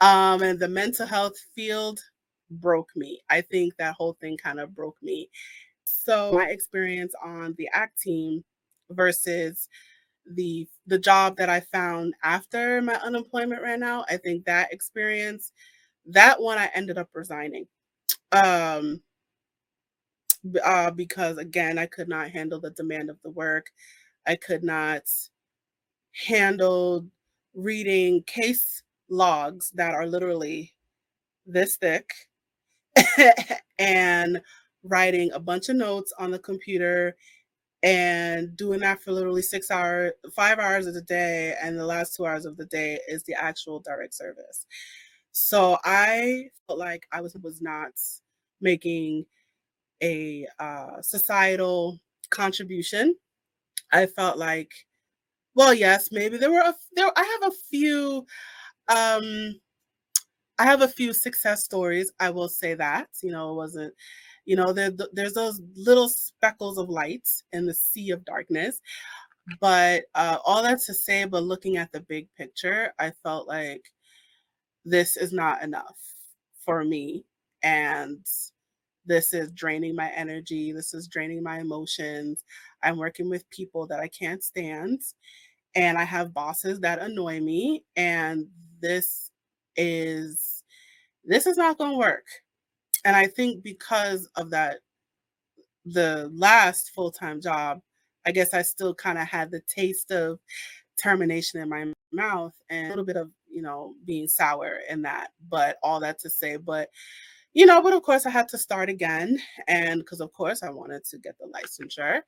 um, 0.00 0.42
and 0.42 0.58
the 0.58 0.68
mental 0.68 1.06
health 1.06 1.36
field 1.54 2.00
broke 2.60 2.94
me. 2.96 3.20
I 3.30 3.40
think 3.40 3.76
that 3.76 3.94
whole 3.94 4.16
thing 4.20 4.36
kind 4.36 4.60
of 4.60 4.74
broke 4.74 4.96
me. 5.02 5.28
So 5.84 6.32
my 6.32 6.48
experience 6.48 7.14
on 7.22 7.54
the 7.58 7.68
ACT 7.74 8.00
team 8.00 8.44
versus 8.90 9.68
the 10.26 10.66
the 10.86 10.98
job 10.98 11.36
that 11.36 11.50
I 11.50 11.60
found 11.60 12.14
after 12.22 12.80
my 12.80 12.94
unemployment 12.94 13.62
ran 13.62 13.82
out, 13.82 14.06
I 14.08 14.16
think 14.16 14.44
that 14.44 14.72
experience, 14.72 15.52
that 16.06 16.40
one 16.40 16.58
I 16.58 16.70
ended 16.74 16.98
up 16.98 17.10
resigning. 17.14 17.66
Um 18.32 19.02
uh, 20.62 20.90
because 20.90 21.38
again, 21.38 21.78
I 21.78 21.86
could 21.86 22.08
not 22.08 22.30
handle 22.30 22.60
the 22.60 22.70
demand 22.70 23.08
of 23.10 23.16
the 23.22 23.30
work. 23.30 23.70
I 24.26 24.36
could 24.36 24.62
not 24.62 25.02
handle 26.26 27.06
reading 27.54 28.22
case 28.24 28.82
logs 29.08 29.70
that 29.74 29.94
are 29.94 30.06
literally 30.06 30.74
this 31.46 31.76
thick 31.76 32.10
and 33.78 34.40
writing 34.82 35.30
a 35.32 35.40
bunch 35.40 35.68
of 35.68 35.76
notes 35.76 36.12
on 36.18 36.30
the 36.30 36.38
computer 36.38 37.16
and 37.82 38.56
doing 38.56 38.80
that 38.80 39.02
for 39.02 39.12
literally 39.12 39.42
six 39.42 39.70
hours, 39.70 40.12
five 40.34 40.58
hours 40.58 40.86
of 40.86 40.94
the 40.94 41.02
day, 41.02 41.54
and 41.62 41.78
the 41.78 41.86
last 41.86 42.16
two 42.16 42.26
hours 42.26 42.46
of 42.46 42.56
the 42.56 42.66
day 42.66 42.98
is 43.08 43.22
the 43.24 43.34
actual 43.34 43.80
direct 43.80 44.14
service. 44.14 44.66
So 45.32 45.78
I 45.84 46.48
felt 46.66 46.78
like 46.78 47.06
I 47.12 47.20
was 47.20 47.34
was 47.42 47.60
not 47.62 47.92
making 48.60 49.26
a 50.02 50.46
uh, 50.58 51.02
societal 51.02 52.00
contribution. 52.30 53.16
I 53.92 54.06
felt 54.06 54.38
like 54.38 54.72
well, 55.54 55.74
yes, 55.74 56.10
maybe 56.12 56.36
there 56.38 56.50
were 56.52 56.60
a 56.60 56.74
there. 56.96 57.10
I 57.16 57.38
have 57.42 57.52
a 57.52 57.56
few. 57.70 58.26
Um, 58.88 59.60
I 60.58 60.64
have 60.64 60.82
a 60.82 60.88
few 60.88 61.12
success 61.12 61.64
stories. 61.64 62.12
I 62.20 62.30
will 62.30 62.48
say 62.48 62.74
that 62.74 63.08
you 63.22 63.32
know 63.32 63.52
it 63.52 63.56
wasn't. 63.56 63.94
You 64.46 64.56
know, 64.56 64.72
there, 64.74 64.90
there's 65.14 65.32
those 65.34 65.60
little 65.74 66.08
speckles 66.08 66.76
of 66.78 66.90
light 66.90 67.26
in 67.52 67.64
the 67.66 67.72
sea 67.74 68.10
of 68.10 68.26
darkness. 68.26 68.80
But 69.60 70.04
uh, 70.14 70.38
all 70.44 70.62
that 70.62 70.80
to 70.82 70.94
say, 70.94 71.24
but 71.24 71.44
looking 71.44 71.76
at 71.78 71.92
the 71.92 72.00
big 72.00 72.28
picture, 72.36 72.92
I 72.98 73.12
felt 73.22 73.48
like 73.48 73.84
this 74.84 75.16
is 75.16 75.32
not 75.32 75.62
enough 75.62 75.98
for 76.64 76.84
me. 76.84 77.24
And 77.62 78.26
this 79.06 79.34
is 79.34 79.50
draining 79.52 79.94
my 79.96 80.10
energy. 80.10 80.72
This 80.72 80.94
is 80.94 81.08
draining 81.08 81.42
my 81.42 81.60
emotions. 81.60 82.44
I'm 82.82 82.98
working 82.98 83.30
with 83.30 83.48
people 83.50 83.86
that 83.88 84.00
I 84.00 84.08
can't 84.08 84.42
stand 84.42 85.02
and 85.74 85.98
I 85.98 86.04
have 86.04 86.34
bosses 86.34 86.80
that 86.80 87.00
annoy 87.00 87.40
me 87.40 87.84
and 87.96 88.46
this 88.80 89.30
is 89.76 90.62
this 91.24 91.46
is 91.46 91.56
not 91.56 91.78
going 91.78 91.92
to 91.92 91.98
work. 91.98 92.26
And 93.04 93.16
I 93.16 93.26
think 93.26 93.62
because 93.62 94.28
of 94.36 94.50
that 94.50 94.78
the 95.84 96.30
last 96.32 96.90
full-time 96.94 97.40
job, 97.40 97.80
I 98.26 98.32
guess 98.32 98.54
I 98.54 98.62
still 98.62 98.94
kind 98.94 99.18
of 99.18 99.28
had 99.28 99.50
the 99.50 99.60
taste 99.60 100.10
of 100.10 100.38
termination 101.00 101.60
in 101.60 101.68
my 101.68 101.92
mouth 102.12 102.54
and 102.70 102.86
a 102.86 102.88
little 102.90 103.04
bit 103.04 103.16
of, 103.16 103.30
you 103.50 103.60
know, 103.62 103.94
being 104.06 104.28
sour 104.28 104.78
in 104.88 105.02
that. 105.02 105.32
But 105.48 105.76
all 105.82 106.00
that 106.00 106.18
to 106.20 106.30
say, 106.30 106.56
but 106.56 106.88
you 107.52 107.66
know, 107.66 107.80
but 107.80 107.92
of 107.92 108.02
course 108.02 108.26
I 108.26 108.30
had 108.30 108.48
to 108.48 108.58
start 108.58 108.88
again. 108.88 109.38
And 109.68 110.00
because 110.00 110.20
of 110.20 110.32
course 110.32 110.62
I 110.62 110.70
wanted 110.70 111.04
to 111.06 111.18
get 111.18 111.36
the 111.38 111.46
licensure. 111.46 112.20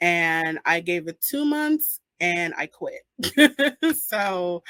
And 0.00 0.58
I 0.64 0.80
gave 0.80 1.08
it 1.08 1.20
two 1.20 1.44
months 1.44 2.00
and 2.20 2.54
I 2.56 2.66
quit. 2.66 3.02
so 3.96 4.62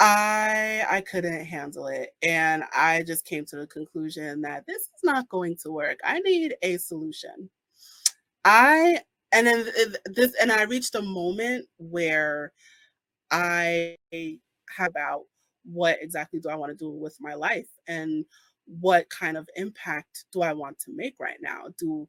I 0.00 0.84
I 0.90 1.02
couldn't 1.02 1.44
handle 1.46 1.88
it 1.88 2.10
and 2.22 2.64
I 2.74 3.02
just 3.04 3.26
came 3.26 3.44
to 3.46 3.56
the 3.56 3.66
conclusion 3.68 4.42
that 4.42 4.64
this 4.66 4.82
is 4.82 5.04
not 5.04 5.28
going 5.28 5.56
to 5.62 5.70
work. 5.72 6.00
I 6.04 6.20
need 6.20 6.56
a 6.62 6.78
solution. 6.78 7.50
I 8.44 9.02
and 9.32 9.46
then 9.46 9.66
this 10.06 10.34
and 10.40 10.52
I 10.52 10.64
reached 10.64 10.94
a 10.96 11.02
moment 11.02 11.66
where 11.78 12.52
I 13.30 13.96
have 14.76 14.90
about 14.90 15.24
what 15.64 15.98
exactly 16.02 16.40
do 16.40 16.48
I 16.50 16.56
want 16.56 16.70
to 16.72 16.76
do 16.84 16.90
with 16.90 17.16
my 17.20 17.34
life 17.34 17.68
and 17.88 18.24
what 18.66 19.10
kind 19.10 19.36
of 19.36 19.48
impact 19.56 20.26
do 20.32 20.42
I 20.42 20.52
want 20.54 20.78
to 20.80 20.92
make 20.94 21.16
right 21.20 21.38
now? 21.42 21.66
Do 21.78 22.08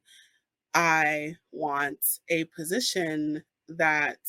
I 0.75 1.35
want 1.51 1.99
a 2.29 2.45
position 2.45 3.43
that 3.69 4.19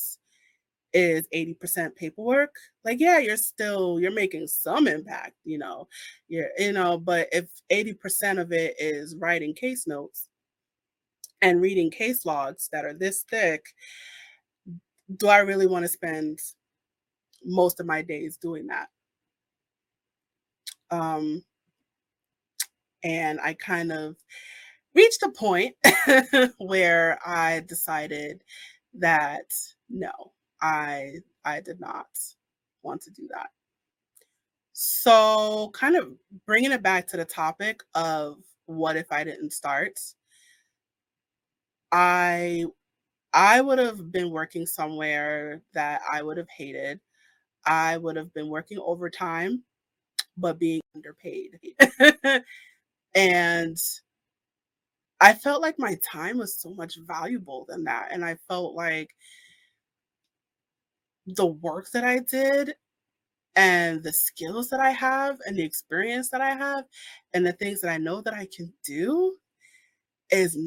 is 0.94 1.26
80% 1.34 1.96
paperwork 1.96 2.54
like 2.84 3.00
yeah 3.00 3.18
you're 3.18 3.36
still 3.36 3.98
you're 4.00 4.10
making 4.10 4.46
some 4.46 4.86
impact 4.86 5.34
you 5.44 5.58
know 5.58 5.88
you're 6.28 6.48
you 6.58 6.72
know 6.72 6.98
but 6.98 7.28
if 7.32 7.48
80% 7.72 8.40
of 8.40 8.52
it 8.52 8.74
is 8.78 9.16
writing 9.16 9.54
case 9.54 9.86
notes 9.86 10.28
and 11.40 11.60
reading 11.60 11.90
case 11.90 12.26
logs 12.26 12.68
that 12.72 12.84
are 12.84 12.94
this 12.94 13.24
thick 13.30 13.64
do 15.16 15.28
i 15.28 15.38
really 15.38 15.66
want 15.66 15.84
to 15.84 15.88
spend 15.88 16.38
most 17.44 17.80
of 17.80 17.86
my 17.86 18.02
days 18.02 18.36
doing 18.36 18.68
that? 18.68 18.86
Um 20.90 21.42
and 23.02 23.40
i 23.40 23.54
kind 23.54 23.90
of 23.90 24.16
reached 24.94 25.22
a 25.22 25.28
point 25.30 25.74
where 26.58 27.18
i 27.26 27.60
decided 27.66 28.44
that 28.94 29.50
no, 29.88 30.10
I 30.62 31.16
I 31.44 31.60
did 31.60 31.80
not 31.80 32.08
want 32.82 33.02
to 33.02 33.10
do 33.10 33.28
that. 33.34 33.50
So, 34.74 35.70
kind 35.74 35.96
of 35.96 36.12
bringing 36.46 36.72
it 36.72 36.82
back 36.82 37.06
to 37.08 37.16
the 37.16 37.24
topic 37.24 37.82
of 37.94 38.38
what 38.66 38.96
if 38.96 39.10
I 39.12 39.24
didn't 39.24 39.52
start? 39.52 39.98
I 41.90 42.64
I 43.34 43.60
would 43.62 43.78
have 43.78 44.12
been 44.12 44.30
working 44.32 44.66
somewhere 44.66 45.62
that 45.74 46.02
I 46.12 46.22
would 46.22 46.38
have 46.38 46.48
hated. 46.50 47.00
I 47.66 47.98
would 47.98 48.16
have 48.16 48.34
been 48.34 48.48
working 48.48 48.78
overtime 48.80 49.64
but 50.38 50.58
being 50.58 50.80
underpaid. 50.96 51.60
and 53.14 53.78
I 55.20 55.34
felt 55.34 55.62
like 55.62 55.78
my 55.78 55.96
time 56.04 56.38
was 56.38 56.56
so 56.60 56.70
much 56.74 56.96
valuable 57.06 57.64
than 57.68 57.84
that. 57.84 58.08
And 58.10 58.24
I 58.24 58.36
felt 58.48 58.74
like 58.74 59.10
the 61.26 61.46
work 61.46 61.90
that 61.92 62.04
I 62.04 62.20
did 62.20 62.74
and 63.56 64.02
the 64.02 64.12
skills 64.12 64.70
that 64.70 64.80
I 64.80 64.90
have 64.90 65.38
and 65.46 65.56
the 65.56 65.64
experience 65.64 66.30
that 66.30 66.40
I 66.40 66.54
have 66.54 66.84
and 67.34 67.46
the 67.46 67.52
things 67.52 67.80
that 67.82 67.90
I 67.90 67.98
know 67.98 68.20
that 68.22 68.34
I 68.34 68.46
can 68.54 68.72
do 68.84 69.36
is 70.30 70.58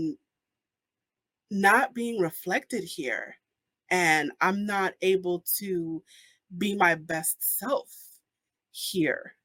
not 1.52 1.94
being 1.94 2.20
reflected 2.20 2.84
here 2.84 3.36
and 3.90 4.32
I'm 4.42 4.66
not 4.66 4.94
able 5.02 5.44
to 5.58 6.04
be 6.58 6.76
my 6.76 6.96
best 6.96 7.60
self 7.60 7.90
here. 8.72 9.36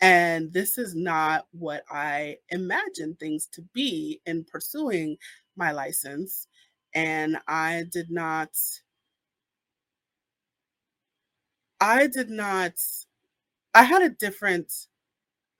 And 0.00 0.52
this 0.52 0.78
is 0.78 0.94
not 0.94 1.46
what 1.52 1.84
I 1.90 2.38
imagined 2.50 3.18
things 3.18 3.46
to 3.52 3.62
be 3.74 4.20
in 4.26 4.44
pursuing 4.44 5.16
my 5.56 5.72
license. 5.72 6.48
And 6.94 7.38
I 7.48 7.84
did 7.92 8.10
not, 8.10 8.50
I 11.80 12.06
did 12.08 12.30
not, 12.30 12.74
I 13.74 13.84
had 13.84 14.02
a 14.02 14.10
different 14.10 14.72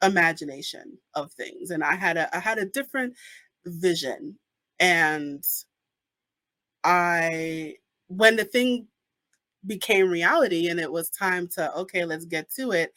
imagination 0.03 0.99
of 1.15 1.33
things 1.33 1.71
and 1.71 1.83
I 1.83 1.95
had 1.97 2.17
a 2.17 2.35
I 2.37 2.41
had 2.41 2.59
a 2.59 2.65
different 2.67 3.15
vision 3.67 4.39
and 4.79 5.45
I 6.85 7.77
when 8.09 8.37
the 8.37 8.45
thing 8.45 8.87
became 9.67 10.11
reality 10.11 10.69
and 10.69 10.81
it 10.81 10.93
was 10.93 11.11
time 11.11 11.49
to 11.49 11.75
okay 11.77 12.05
let's 12.07 12.27
get 12.27 12.51
to 12.57 12.73
it 12.73 12.93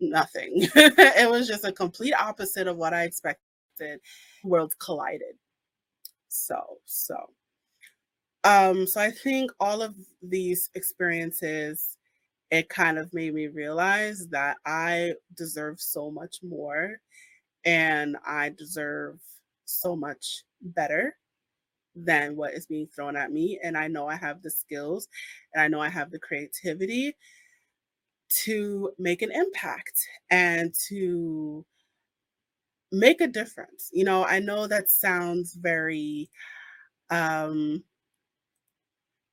nothing. 0.00 0.66
It 0.76 1.30
was 1.30 1.48
just 1.48 1.64
a 1.64 1.72
complete 1.72 2.14
opposite 2.14 2.66
of 2.68 2.76
what 2.76 2.94
I 2.94 3.04
expected. 3.04 4.00
Worlds 4.44 4.74
collided. 4.78 5.36
So 6.28 6.78
so 6.86 7.30
um 8.48 8.86
so 8.88 9.00
I 9.02 9.12
think 9.12 9.52
all 9.60 9.82
of 9.82 9.94
these 10.22 10.70
experiences 10.76 11.98
it 12.50 12.68
kind 12.68 12.98
of 12.98 13.14
made 13.14 13.34
me 13.34 13.48
realize 13.48 14.28
that 14.28 14.58
I 14.66 15.14
deserve 15.36 15.80
so 15.80 16.10
much 16.10 16.38
more 16.42 17.00
and 17.64 18.16
I 18.26 18.50
deserve 18.56 19.18
so 19.66 19.96
much 19.96 20.44
better 20.62 21.16
than 21.96 22.36
what 22.36 22.54
is 22.54 22.66
being 22.66 22.88
thrown 22.94 23.16
at 23.16 23.32
me. 23.32 23.60
And 23.62 23.76
I 23.76 23.88
know 23.88 24.08
I 24.08 24.16
have 24.16 24.42
the 24.42 24.50
skills 24.50 25.08
and 25.54 25.62
I 25.62 25.68
know 25.68 25.80
I 25.80 25.90
have 25.90 26.10
the 26.10 26.20
creativity 26.20 27.16
to 28.44 28.90
make 28.98 29.22
an 29.22 29.32
impact 29.32 29.98
and 30.30 30.74
to 30.88 31.64
make 32.92 33.20
a 33.20 33.26
difference. 33.26 33.90
You 33.92 34.04
know, 34.04 34.24
I 34.24 34.38
know 34.40 34.66
that 34.66 34.90
sounds 34.90 35.54
very 35.54 36.30
um 37.10 37.84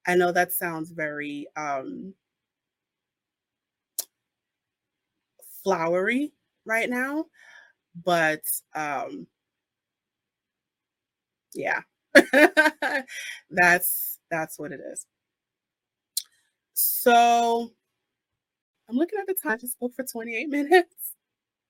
I 0.08 0.16
know 0.16 0.32
that 0.32 0.52
sounds 0.52 0.92
very 0.92 1.48
um 1.56 2.14
flowery 5.64 6.32
right 6.66 6.90
now, 6.90 7.26
but 8.06 8.42
um 8.76 9.28
yeah. 11.54 11.82
that's 13.50 14.20
that's 14.32 14.58
what 14.60 14.72
it 14.72 14.80
is. 14.92 15.06
So 16.74 17.72
I'm 18.90 18.96
looking 18.98 19.20
at 19.20 19.28
the 19.28 19.34
time. 19.34 19.54
I 19.54 19.58
just 19.58 19.74
spoke 19.74 19.94
for 19.96 20.04
28 20.04 20.50
minutes. 20.50 21.14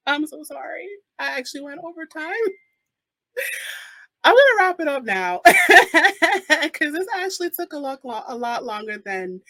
I'm 0.07 0.27
so 0.27 0.43
sorry. 0.43 0.87
I 1.19 1.37
actually 1.39 1.61
went 1.63 1.81
over 1.83 2.05
time. 2.05 2.33
I'm 4.25 4.35
gonna 4.35 4.57
wrap 4.59 4.81
it 4.81 4.89
up 4.89 5.05
now 5.05 5.41
because 6.63 6.93
this 6.93 7.07
actually 7.15 7.51
took 7.51 7.73
a 7.73 7.77
lot, 7.79 8.01
a 8.27 8.35
lot 8.37 8.65
longer 8.65 8.97
than 9.05 9.41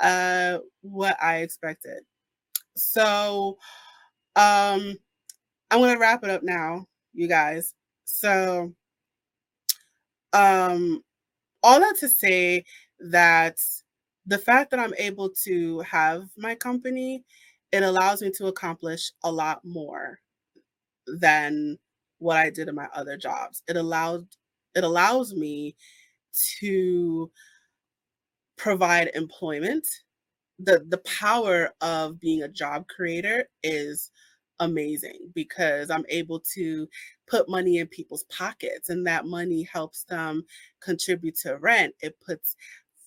uh, 0.00 0.60
what 0.82 1.16
I 1.22 1.38
expected. 1.38 2.00
So, 2.76 3.58
um, 4.36 4.96
I'm 5.70 5.80
gonna 5.80 5.98
wrap 5.98 6.24
it 6.24 6.30
up 6.30 6.42
now, 6.44 6.86
you 7.14 7.28
guys. 7.28 7.74
So, 8.04 8.74
um, 10.32 11.02
all 11.62 11.80
that 11.80 11.96
to 12.00 12.08
say 12.08 12.64
that 13.00 13.58
the 14.26 14.38
fact 14.38 14.70
that 14.70 14.80
I'm 14.80 14.94
able 14.98 15.30
to 15.44 15.80
have 15.80 16.24
my 16.36 16.54
company, 16.54 17.24
it 17.72 17.82
allows 17.82 18.22
me 18.22 18.30
to 18.36 18.46
accomplish 18.48 19.12
a 19.24 19.32
lot 19.32 19.60
more 19.64 20.20
than 21.06 21.78
what 22.20 22.38
I 22.38 22.50
did 22.50 22.68
in 22.68 22.76
my 22.76 22.88
other 22.94 23.18
jobs. 23.18 23.62
It 23.68 23.76
allowed 23.76 24.28
it 24.76 24.84
allows 24.84 25.34
me 25.34 25.76
to 26.60 27.30
provide 28.56 29.10
employment 29.14 29.86
the 30.60 30.84
the 30.88 30.98
power 31.00 31.70
of 31.82 32.20
being 32.20 32.42
a 32.44 32.48
job 32.48 32.86
creator 32.88 33.48
is 33.64 34.12
amazing 34.60 35.30
because 35.34 35.90
I'm 35.90 36.06
able 36.10 36.40
to 36.54 36.88
put 37.28 37.50
money 37.50 37.78
in 37.78 37.88
people's 37.88 38.24
pockets 38.24 38.90
and 38.90 39.06
that 39.06 39.26
money 39.26 39.64
helps 39.64 40.04
them 40.04 40.44
contribute 40.82 41.36
to 41.44 41.58
rent. 41.58 41.94
It 42.02 42.16
puts 42.26 42.56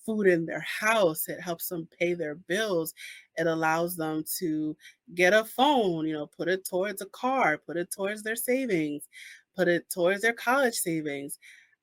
food 0.04 0.26
in 0.26 0.46
their 0.46 0.60
house, 0.60 1.28
it 1.28 1.40
helps 1.40 1.68
them 1.68 1.88
pay 1.98 2.14
their 2.14 2.34
bills. 2.34 2.94
It 3.36 3.46
allows 3.46 3.96
them 3.96 4.24
to 4.38 4.76
get 5.14 5.32
a 5.32 5.44
phone, 5.44 6.06
you 6.06 6.12
know, 6.12 6.26
put 6.26 6.48
it 6.48 6.64
towards 6.64 7.02
a 7.02 7.06
car, 7.06 7.58
put 7.58 7.76
it 7.76 7.90
towards 7.90 8.22
their 8.22 8.36
savings, 8.36 9.08
put 9.56 9.68
it 9.68 9.90
towards 9.90 10.22
their 10.22 10.32
college 10.32 10.74
savings. 10.74 11.38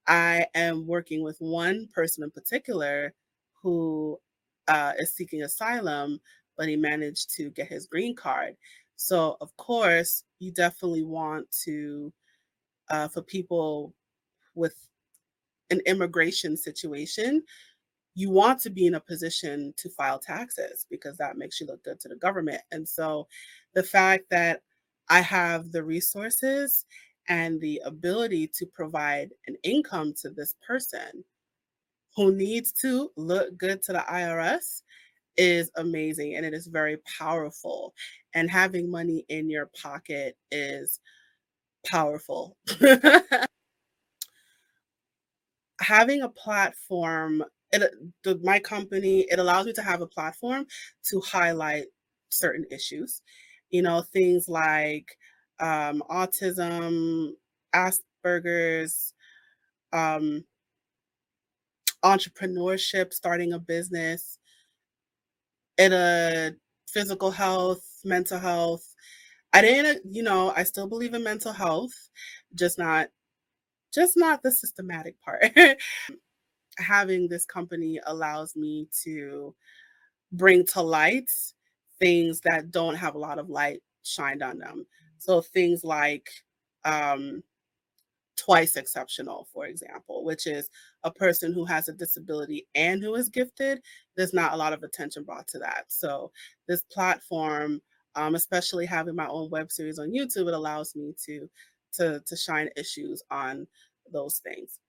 I 0.08 0.48
am 0.56 0.88
working 0.88 1.24
with 1.24 1.38
one 1.40 1.88
person 1.94 2.24
in 2.24 2.32
particular 2.32 3.14
who 3.62 4.20
uh, 4.68 4.94
is 4.98 5.14
seeking 5.16 5.44
asylum, 5.44 6.20
but 6.58 6.68
he 6.68 6.76
managed 6.76 7.32
to 7.36 7.50
get 7.52 7.68
his 7.68 7.86
green 7.88 8.16
card. 8.16 8.58
So, 8.96 9.38
of 9.42 9.56
course, 9.58 10.24
you 10.40 10.52
definitely 10.52 11.04
want 11.04 11.50
to, 11.64 12.14
uh, 12.90 13.08
for 13.10 13.22
people 13.22 13.96
with 14.56 14.76
an 15.70 15.82
immigration 15.86 16.58
situation, 16.58 17.44
you 18.14 18.30
want 18.30 18.60
to 18.62 18.70
be 18.70 18.88
in 18.88 18.96
a 18.96 19.00
position 19.00 19.74
to 19.78 19.90
file 19.90 20.20
taxes 20.20 20.86
because 20.90 21.18
that 21.18 21.38
makes 21.38 21.60
you 21.60 21.68
look 21.68 21.84
good 21.84 22.00
to 22.02 22.10
the 22.10 22.16
government. 22.16 22.62
And 22.72 22.88
so, 22.88 23.28
the 23.74 23.84
fact 23.84 24.26
that 24.32 24.62
I 25.10 25.22
have 25.22 25.72
the 25.72 25.84
resources 25.84 26.86
and 27.30 27.60
the 27.62 27.82
ability 27.86 28.48
to 28.56 28.66
provide 28.66 29.32
an 29.48 29.56
income 29.64 30.14
to 30.22 30.30
this 30.30 30.56
person 30.66 31.24
who 32.16 32.34
needs 32.36 32.72
to 32.74 33.12
look 33.16 33.58
good 33.58 33.82
to 33.84 33.94
the 33.94 34.04
IRS 34.10 34.82
is 35.38 35.72
amazing 35.78 36.36
and 36.36 36.46
it 36.46 36.54
is 36.54 36.68
very 36.68 36.98
powerful. 37.18 37.94
And 38.34 38.50
having 38.50 38.90
money 38.90 39.26
in 39.30 39.50
your 39.50 39.70
pocket 39.82 40.38
is 40.52 41.00
powerful. 41.86 42.58
having 45.82 46.22
a 46.22 46.30
platform, 46.30 47.44
it, 47.74 47.94
the, 48.24 48.40
my 48.44 48.60
company, 48.60 49.22
it 49.30 49.40
allows 49.40 49.66
me 49.66 49.74
to 49.74 49.82
have 49.82 50.02
a 50.02 50.08
platform 50.08 50.66
to 51.10 51.22
highlight 51.22 51.86
certain 52.30 52.66
issues. 52.72 53.22
You 53.70 53.82
know, 53.84 54.02
things 54.02 54.50
like 54.50 55.18
um, 55.60 56.04
autism, 56.10 57.32
Asperger's, 57.74 59.14
um, 59.94 60.44
entrepreneurship, 62.04 63.14
starting 63.14 63.54
a 63.54 63.60
business, 63.60 64.40
in 65.78 65.94
a 65.94 66.52
physical 66.88 67.32
health, 67.32 67.84
mental 68.04 68.40
health. 68.40 68.96
I 69.54 69.62
didn't, 69.62 70.14
you 70.14 70.24
know, 70.24 70.54
I 70.56 70.64
still 70.64 70.88
believe 70.88 71.14
in 71.14 71.24
mental 71.24 71.54
health, 71.54 71.94
just 72.56 72.78
not 72.78 73.10
just 73.94 74.16
not 74.16 74.42
the 74.44 74.52
systematic 74.52 75.16
part. 75.22 75.44
Having 76.82 77.30
this 77.30 77.46
company 77.46 78.00
allows 78.06 78.56
me 78.56 78.88
to 79.04 79.54
bring 80.32 80.66
to 80.68 80.82
light 80.82 81.30
things 82.00 82.42
that 82.42 82.72
don't 82.72 82.96
have 82.96 83.16
a 83.16 83.20
lot 83.20 83.40
of 83.40 83.50
light 83.50 83.82
shined 84.04 84.44
on 84.44 84.58
them. 84.58 84.86
So 85.18 85.42
things 85.42 85.84
like 85.84 86.30
um, 86.86 87.44
twice 88.38 88.76
exceptional, 88.76 89.48
for 89.54 89.68
example, 89.68 90.24
which 90.24 90.48
is 90.48 90.70
a 91.04 91.12
person 91.12 91.54
who 91.54 91.66
has 91.66 91.88
a 91.88 91.94
disability 91.94 92.68
and 92.76 93.04
who 93.04 93.16
is 93.16 93.30
gifted. 93.30 93.82
There's 94.16 94.34
not 94.34 94.54
a 94.54 94.58
lot 94.58 94.74
of 94.74 94.84
attention 94.84 95.24
brought 95.24 95.48
to 95.50 95.60
that. 95.60 95.86
So, 95.90 96.32
this 96.68 96.82
platform, 96.92 97.82
um, 98.16 98.36
especially 98.36 98.86
having 98.86 99.16
my 99.16 99.28
own 99.28 99.50
web 99.50 99.72
series 99.72 100.00
on 100.00 100.12
YouTube, 100.12 100.48
it 100.48 100.54
allows 100.54 100.96
me 100.96 101.14
to 101.26 101.50
to 101.94 102.22
to 102.26 102.36
shine 102.36 102.70
issues 102.76 103.22
on 103.32 103.68
those 104.12 104.40
things. 104.40 104.80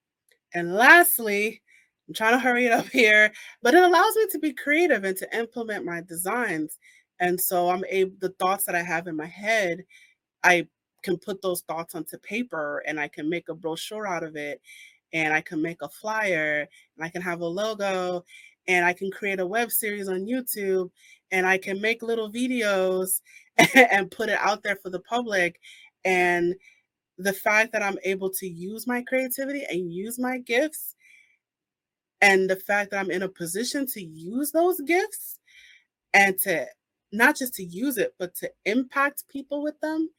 And 0.53 0.73
lastly, 0.73 1.61
I'm 2.07 2.13
trying 2.13 2.33
to 2.33 2.39
hurry 2.39 2.65
it 2.65 2.71
up 2.71 2.87
here, 2.89 3.31
but 3.61 3.73
it 3.73 3.83
allows 3.83 4.15
me 4.15 4.27
to 4.31 4.39
be 4.39 4.53
creative 4.53 5.03
and 5.03 5.17
to 5.17 5.37
implement 5.37 5.85
my 5.85 6.01
designs. 6.01 6.77
And 7.19 7.39
so 7.39 7.69
I'm 7.69 7.83
able 7.89 8.15
the 8.19 8.33
thoughts 8.39 8.65
that 8.65 8.75
I 8.75 8.83
have 8.83 9.07
in 9.07 9.15
my 9.15 9.27
head, 9.27 9.83
I 10.43 10.67
can 11.03 11.17
put 11.17 11.41
those 11.41 11.61
thoughts 11.61 11.95
onto 11.95 12.17
paper 12.17 12.83
and 12.87 12.99
I 12.99 13.07
can 13.07 13.29
make 13.29 13.49
a 13.49 13.55
brochure 13.55 14.07
out 14.07 14.23
of 14.23 14.35
it 14.35 14.61
and 15.13 15.33
I 15.33 15.41
can 15.41 15.61
make 15.61 15.81
a 15.81 15.89
flyer 15.89 16.67
and 16.95 17.05
I 17.05 17.09
can 17.09 17.21
have 17.21 17.41
a 17.41 17.45
logo 17.45 18.23
and 18.67 18.85
I 18.85 18.93
can 18.93 19.11
create 19.11 19.39
a 19.39 19.47
web 19.47 19.71
series 19.71 20.07
on 20.07 20.25
YouTube 20.25 20.89
and 21.31 21.45
I 21.45 21.57
can 21.57 21.79
make 21.81 22.01
little 22.01 22.31
videos 22.31 23.21
and 23.75 24.11
put 24.11 24.29
it 24.29 24.39
out 24.39 24.63
there 24.63 24.77
for 24.77 24.89
the 24.89 25.01
public 25.01 25.59
and 26.05 26.55
the 27.17 27.33
fact 27.33 27.71
that 27.73 27.83
I'm 27.83 27.97
able 28.03 28.29
to 28.31 28.47
use 28.47 28.87
my 28.87 29.03
creativity 29.03 29.63
and 29.69 29.93
use 29.93 30.17
my 30.17 30.39
gifts, 30.39 30.95
and 32.23 32.49
the 32.49 32.55
fact 32.55 32.91
that 32.91 33.01
I'm 33.01 33.11
in 33.11 33.23
a 33.23 33.27
position 33.27 33.85
to 33.87 34.01
use 34.01 34.51
those 34.53 34.79
gifts 34.79 35.39
and 36.13 36.37
to 36.43 36.65
not 37.11 37.35
just 37.35 37.53
to 37.55 37.65
use 37.65 37.97
it, 37.97 38.15
but 38.17 38.33
to 38.35 38.49
impact 38.63 39.27
people 39.27 39.61
with 39.61 39.77
them, 39.81 40.09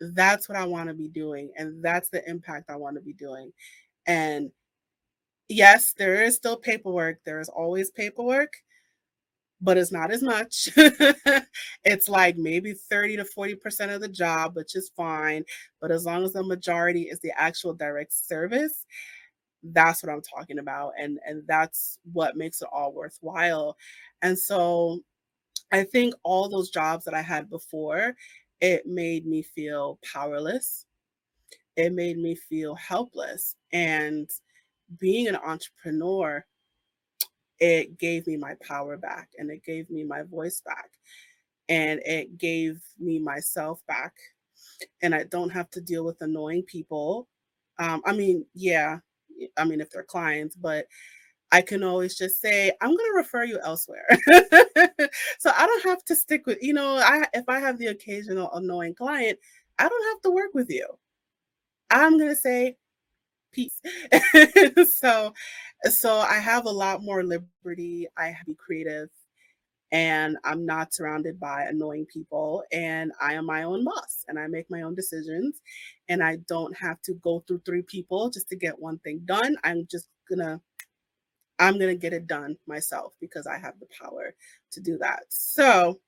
that's 0.00 0.48
what 0.48 0.58
I 0.58 0.64
want 0.64 0.88
to 0.88 0.94
be 0.94 1.06
doing. 1.06 1.52
And 1.56 1.84
that's 1.84 2.08
the 2.08 2.28
impact 2.28 2.68
I 2.68 2.74
want 2.74 2.96
to 2.96 3.00
be 3.00 3.12
doing. 3.12 3.52
And 4.08 4.50
yes, 5.48 5.94
there 5.96 6.24
is 6.24 6.34
still 6.34 6.56
paperwork. 6.56 7.20
There 7.24 7.38
is 7.38 7.48
always 7.48 7.92
paperwork, 7.92 8.52
but 9.60 9.78
it's 9.78 9.92
not 9.92 10.10
as 10.10 10.24
much. 10.24 10.68
it's 11.84 12.08
like 12.08 12.36
maybe 12.36 12.72
30 12.72 13.18
to 13.18 13.24
40% 13.24 13.94
of 13.94 14.00
the 14.00 14.08
job, 14.08 14.56
which 14.56 14.74
is 14.74 14.90
fine. 14.96 15.44
But 15.80 15.92
as 15.92 16.04
long 16.04 16.24
as 16.24 16.32
the 16.32 16.42
majority 16.42 17.02
is 17.02 17.20
the 17.20 17.32
actual 17.40 17.72
direct 17.72 18.12
service, 18.12 18.84
that's 19.62 20.02
what 20.02 20.12
I'm 20.12 20.22
talking 20.22 20.58
about. 20.58 20.92
And, 20.98 21.18
and 21.26 21.42
that's 21.46 21.98
what 22.12 22.36
makes 22.36 22.62
it 22.62 22.68
all 22.72 22.92
worthwhile. 22.92 23.76
And 24.22 24.38
so 24.38 25.00
I 25.72 25.84
think 25.84 26.14
all 26.22 26.48
those 26.48 26.70
jobs 26.70 27.04
that 27.04 27.14
I 27.14 27.22
had 27.22 27.50
before, 27.50 28.14
it 28.60 28.86
made 28.86 29.26
me 29.26 29.42
feel 29.42 29.98
powerless. 30.12 30.86
It 31.76 31.92
made 31.92 32.18
me 32.18 32.34
feel 32.34 32.74
helpless. 32.74 33.56
And 33.72 34.30
being 34.98 35.28
an 35.28 35.36
entrepreneur, 35.36 36.44
it 37.58 37.98
gave 37.98 38.26
me 38.26 38.36
my 38.36 38.54
power 38.62 38.96
back 38.96 39.30
and 39.38 39.50
it 39.50 39.64
gave 39.64 39.90
me 39.90 40.04
my 40.04 40.22
voice 40.22 40.60
back 40.64 40.90
and 41.68 42.00
it 42.04 42.38
gave 42.38 42.80
me 42.98 43.18
myself 43.18 43.80
back. 43.88 44.14
And 45.02 45.14
I 45.14 45.24
don't 45.24 45.50
have 45.50 45.70
to 45.70 45.80
deal 45.80 46.04
with 46.04 46.20
annoying 46.20 46.64
people. 46.64 47.28
Um, 47.78 48.02
I 48.06 48.12
mean, 48.12 48.46
yeah, 48.54 48.98
I 49.56 49.64
mean, 49.64 49.80
if 49.80 49.90
they're 49.90 50.02
clients, 50.02 50.56
but 50.56 50.86
I 51.52 51.62
can 51.62 51.82
always 51.84 52.16
just 52.16 52.40
say, 52.40 52.72
I'm 52.80 52.88
going 52.88 53.10
to 53.12 53.16
refer 53.16 53.44
you 53.44 53.60
elsewhere. 53.62 54.06
so 55.38 55.50
I 55.56 55.66
don't 55.66 55.84
have 55.84 56.04
to 56.06 56.16
stick 56.16 56.46
with, 56.46 56.58
you 56.60 56.72
know, 56.74 56.96
I 56.96 57.26
if 57.34 57.48
I 57.48 57.60
have 57.60 57.78
the 57.78 57.86
occasional 57.86 58.52
annoying 58.52 58.94
client, 58.94 59.38
I 59.78 59.88
don't 59.88 60.08
have 60.12 60.22
to 60.22 60.30
work 60.30 60.50
with 60.54 60.70
you. 60.70 60.86
I'm 61.90 62.18
going 62.18 62.30
to 62.30 62.36
say 62.36 62.76
peace. 63.52 63.80
so 65.00 65.32
so 65.84 66.16
I 66.18 66.38
have 66.38 66.66
a 66.66 66.70
lot 66.70 67.02
more 67.02 67.22
liberty. 67.24 68.08
I 68.16 68.28
have 68.28 68.46
to 68.46 68.52
be 68.52 68.54
creative 68.54 69.08
and 69.92 70.36
I'm 70.44 70.66
not 70.66 70.94
surrounded 70.94 71.38
by 71.38 71.64
annoying 71.64 72.06
people 72.12 72.64
and 72.72 73.12
I 73.20 73.34
am 73.34 73.46
my 73.46 73.62
own 73.62 73.84
boss 73.84 74.24
and 74.28 74.38
I 74.38 74.46
make 74.48 74.70
my 74.70 74.82
own 74.82 74.94
decisions 74.94 75.60
and 76.08 76.22
I 76.22 76.38
don't 76.48 76.76
have 76.76 77.00
to 77.02 77.14
go 77.14 77.44
through 77.46 77.62
three 77.64 77.82
people 77.82 78.30
just 78.30 78.48
to 78.48 78.56
get 78.56 78.78
one 78.78 78.98
thing 78.98 79.20
done. 79.24 79.56
I'm 79.64 79.86
just 79.90 80.08
to 80.32 80.60
I'm 81.58 81.78
to 81.78 81.94
get 81.94 82.12
it 82.12 82.26
done 82.26 82.56
myself 82.66 83.14
because 83.20 83.46
I 83.46 83.58
have 83.58 83.78
the 83.80 83.86
power 84.00 84.34
to 84.72 84.80
do 84.80 84.98
that. 84.98 85.24
So, 85.30 86.00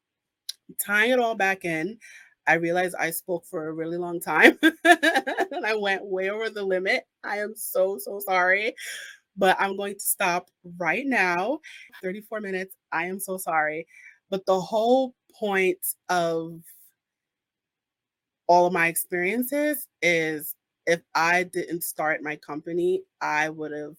tying 0.84 1.12
it 1.12 1.18
all 1.18 1.34
back 1.34 1.64
in, 1.64 1.98
I 2.46 2.54
realized 2.54 2.94
I 2.98 3.10
spoke 3.10 3.44
for 3.46 3.68
a 3.68 3.72
really 3.72 3.98
long 3.98 4.20
time 4.20 4.58
and 4.84 5.66
I 5.66 5.74
went 5.76 6.04
way 6.04 6.30
over 6.30 6.50
the 6.50 6.62
limit. 6.62 7.04
I 7.24 7.38
am 7.38 7.54
so, 7.56 7.98
so 7.98 8.20
sorry, 8.20 8.74
but 9.36 9.56
I'm 9.60 9.76
going 9.76 9.94
to 9.94 10.00
stop 10.00 10.48
right 10.78 11.06
now. 11.06 11.60
34 12.02 12.40
minutes. 12.40 12.74
I 12.92 13.06
am 13.06 13.20
so 13.20 13.36
sorry. 13.38 13.86
But 14.30 14.46
the 14.46 14.60
whole 14.60 15.14
point 15.38 15.78
of 16.08 16.60
all 18.46 18.66
of 18.66 18.72
my 18.72 18.88
experiences 18.88 19.86
is 20.02 20.54
if 20.86 21.00
I 21.14 21.44
didn't 21.44 21.82
start 21.84 22.22
my 22.22 22.36
company, 22.36 23.02
I 23.20 23.50
would 23.50 23.72
have 23.72 23.96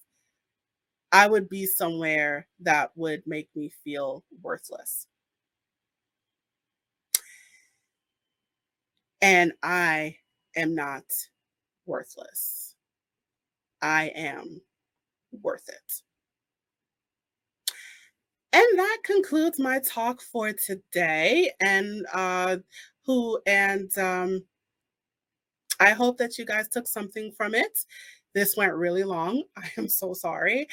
I 1.12 1.28
would 1.28 1.50
be 1.50 1.66
somewhere 1.66 2.48
that 2.62 2.92
would 2.96 3.24
make 3.26 3.50
me 3.56 3.72
feel 3.84 4.24
worthless. 4.42 5.08
And 9.22 9.54
I 9.64 10.18
am 10.56 10.76
not 10.76 11.06
worthless. 11.86 12.76
I 13.82 14.08
am 14.16 14.62
worth 15.32 15.70
it. 15.70 16.02
And 18.52 18.80
that 18.80 18.98
concludes 19.04 19.60
my 19.60 19.80
talk 19.80 20.22
for 20.22 20.52
today. 20.54 21.52
And 21.60 22.06
uh 22.14 22.58
who 23.06 23.40
and 23.46 23.96
um 23.98 24.44
I 25.80 25.92
hope 25.92 26.18
that 26.18 26.38
you 26.38 26.46
guys 26.46 26.68
took 26.68 26.88
something 26.88 27.32
from 27.38 27.56
it. 27.56 27.80
This 28.34 28.58
went 28.58 28.74
really 28.74 29.04
long. 29.04 29.44
I 29.58 29.70
am 29.78 29.88
so 29.88 30.14
sorry. 30.14 30.68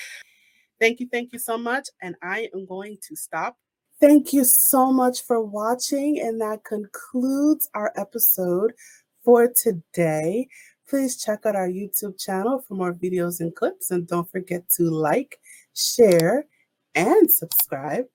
Thank 0.81 1.01
you, 1.01 1.09
thank 1.11 1.33
you 1.33 1.39
so 1.39 1.57
much. 1.57 1.89
And 2.03 2.17
I 2.23 2.49
am 2.55 2.67
going 2.67 2.99
to 3.09 3.17
stop. 3.17 3.57
Thank 3.99 4.33
you 4.33 4.45
so 4.45 4.93
much 4.93 5.23
for 5.23 5.41
watching. 5.41 6.21
And 6.21 6.41
that 6.43 6.65
concludes 6.65 7.71
our 7.75 7.93
episode 7.97 8.73
for 9.25 9.49
today. 9.49 10.49
Please 10.89 11.23
check 11.23 11.47
out 11.47 11.57
our 11.57 11.69
YouTube 11.69 12.19
channel 12.19 12.63
for 12.67 12.75
more 12.75 12.93
videos 12.93 13.41
and 13.41 13.55
clips. 13.55 13.91
And 13.91 14.07
don't 14.07 14.31
forget 14.31 14.69
to 14.77 14.85
like, 14.85 15.41
share, 15.75 16.45
and 16.97 17.31
subscribe. 17.31 18.07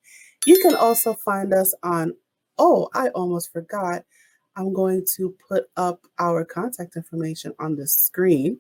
You 0.45 0.59
can 0.61 0.75
also 0.75 1.13
find 1.13 1.53
us 1.53 1.73
on, 1.83 2.15
oh, 2.57 2.89
I 2.93 3.09
almost 3.09 3.53
forgot. 3.53 4.03
I'm 4.57 4.73
going 4.73 5.05
to 5.15 5.33
put 5.47 5.65
up 5.77 6.01
our 6.19 6.43
contact 6.43 6.97
information 6.97 7.53
on 7.59 7.75
the 7.75 7.87
screen. 7.87 8.59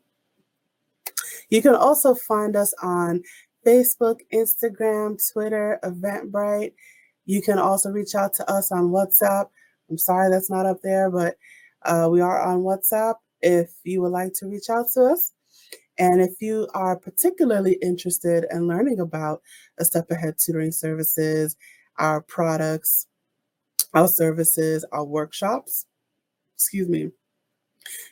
You 1.49 1.61
can 1.61 1.75
also 1.75 2.15
find 2.15 2.55
us 2.55 2.73
on 2.81 3.23
Facebook, 3.65 4.19
Instagram, 4.33 5.19
Twitter, 5.33 5.79
Eventbrite. 5.83 6.73
You 7.25 7.41
can 7.41 7.59
also 7.59 7.89
reach 7.89 8.15
out 8.15 8.33
to 8.35 8.49
us 8.49 8.71
on 8.71 8.89
WhatsApp. 8.89 9.47
I'm 9.89 9.97
sorry 9.97 10.29
that's 10.29 10.49
not 10.49 10.65
up 10.65 10.77
there, 10.81 11.09
but 11.09 11.35
uh, 11.83 12.07
we 12.09 12.21
are 12.21 12.41
on 12.41 12.59
WhatsApp 12.59 13.15
if 13.41 13.71
you 13.83 14.01
would 14.01 14.11
like 14.11 14.33
to 14.35 14.47
reach 14.47 14.69
out 14.69 14.89
to 14.93 15.03
us. 15.05 15.33
And 15.97 16.21
if 16.21 16.41
you 16.41 16.67
are 16.73 16.97
particularly 16.97 17.77
interested 17.81 18.45
in 18.51 18.67
learning 18.67 18.99
about 18.99 19.41
a 19.79 19.85
step 19.85 20.09
ahead 20.09 20.35
tutoring 20.37 20.71
services, 20.71 21.55
our 21.97 22.21
products, 22.21 23.07
our 23.93 24.07
services, 24.07 24.85
our 24.91 25.03
workshops, 25.03 25.85
excuse 26.55 26.87
me, 26.87 27.09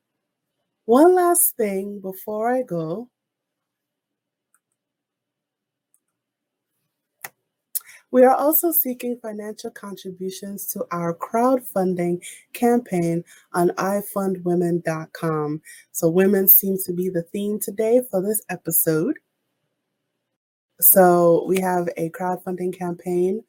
One 0.85 1.15
last 1.15 1.57
thing 1.57 2.01
before 2.01 2.53
I 2.53 2.63
go. 2.63 3.09
We 8.13 8.25
are 8.25 8.35
also 8.35 8.71
seeking 8.71 9.19
financial 9.21 9.71
contributions 9.71 10.67
to 10.69 10.85
our 10.93 11.15
crowdfunding 11.15 12.23
campaign 12.53 13.25
on 13.53 13.71
ifundwomen.com. 13.71 15.61
So, 15.91 16.09
women 16.09 16.47
seems 16.47 16.85
to 16.85 16.93
be 16.93 17.09
the 17.09 17.23
theme 17.23 17.59
today 17.59 18.03
for 18.11 18.23
this 18.23 18.43
episode. 18.49 19.19
So 20.83 21.45
we 21.47 21.61
have 21.61 21.89
a 21.97 22.11
crowdfunding 22.11 22.77
campaign 22.77 23.45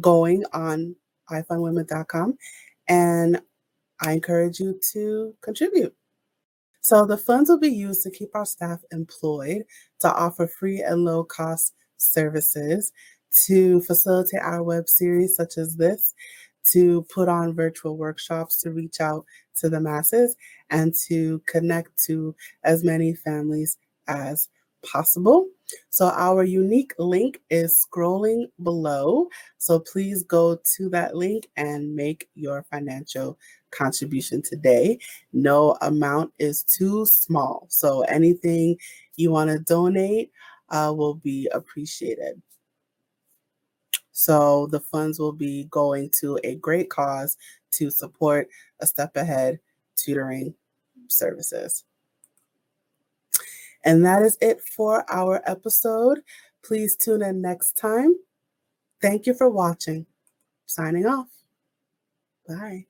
going 0.00 0.44
on 0.52 0.94
ifundwomen.com, 1.30 2.36
and 2.88 3.40
I 4.00 4.12
encourage 4.12 4.60
you 4.60 4.78
to 4.92 5.34
contribute. 5.40 5.94
So 6.80 7.06
the 7.06 7.16
funds 7.16 7.48
will 7.48 7.58
be 7.58 7.70
used 7.70 8.02
to 8.02 8.10
keep 8.10 8.30
our 8.34 8.44
staff 8.44 8.80
employed, 8.90 9.62
to 10.00 10.12
offer 10.12 10.46
free 10.46 10.82
and 10.82 11.04
low 11.04 11.24
cost 11.24 11.74
services, 11.96 12.92
to 13.32 13.80
facilitate 13.82 14.40
our 14.40 14.62
web 14.62 14.88
series 14.88 15.36
such 15.36 15.58
as 15.58 15.76
this, 15.76 16.14
to 16.72 17.02
put 17.12 17.28
on 17.28 17.54
virtual 17.54 17.96
workshops 17.96 18.60
to 18.60 18.70
reach 18.70 19.00
out 19.00 19.24
to 19.56 19.68
the 19.68 19.80
masses, 19.80 20.36
and 20.70 20.94
to 21.08 21.40
connect 21.46 21.96
to 22.04 22.34
as 22.64 22.84
many 22.84 23.14
families 23.14 23.78
as 24.08 24.48
possible. 24.84 25.48
So 25.90 26.08
our 26.08 26.44
unique 26.44 26.92
link 26.98 27.40
is 27.48 27.86
scrolling 27.86 28.46
below. 28.62 29.28
So 29.58 29.78
please 29.78 30.22
go 30.22 30.58
to 30.76 30.88
that 30.90 31.16
link 31.16 31.48
and 31.56 31.94
make 31.94 32.28
your 32.34 32.64
financial 32.64 33.38
contribution 33.70 34.42
today. 34.42 34.98
No 35.32 35.76
amount 35.80 36.32
is 36.38 36.62
too 36.64 37.06
small. 37.06 37.66
So 37.70 38.02
anything 38.02 38.76
you 39.16 39.30
want 39.30 39.50
to 39.50 39.58
donate 39.60 40.30
uh, 40.68 40.92
will 40.94 41.14
be 41.14 41.48
appreciated. 41.52 42.42
So 44.12 44.66
the 44.66 44.80
funds 44.80 45.18
will 45.18 45.32
be 45.32 45.64
going 45.64 46.10
to 46.20 46.38
a 46.44 46.56
great 46.56 46.90
cause 46.90 47.36
to 47.72 47.90
support 47.90 48.48
a 48.80 48.86
step 48.86 49.16
ahead 49.16 49.58
tutoring 49.96 50.54
services. 51.08 51.84
And 53.84 54.04
that 54.04 54.22
is 54.22 54.38
it 54.40 54.60
for 54.60 55.04
our 55.10 55.42
episode. 55.46 56.20
Please 56.62 56.94
tune 56.96 57.22
in 57.22 57.40
next 57.40 57.76
time. 57.76 58.14
Thank 59.00 59.26
you 59.26 59.34
for 59.34 59.50
watching. 59.50 60.06
Signing 60.66 61.06
off. 61.06 61.28
Bye. 62.46 62.86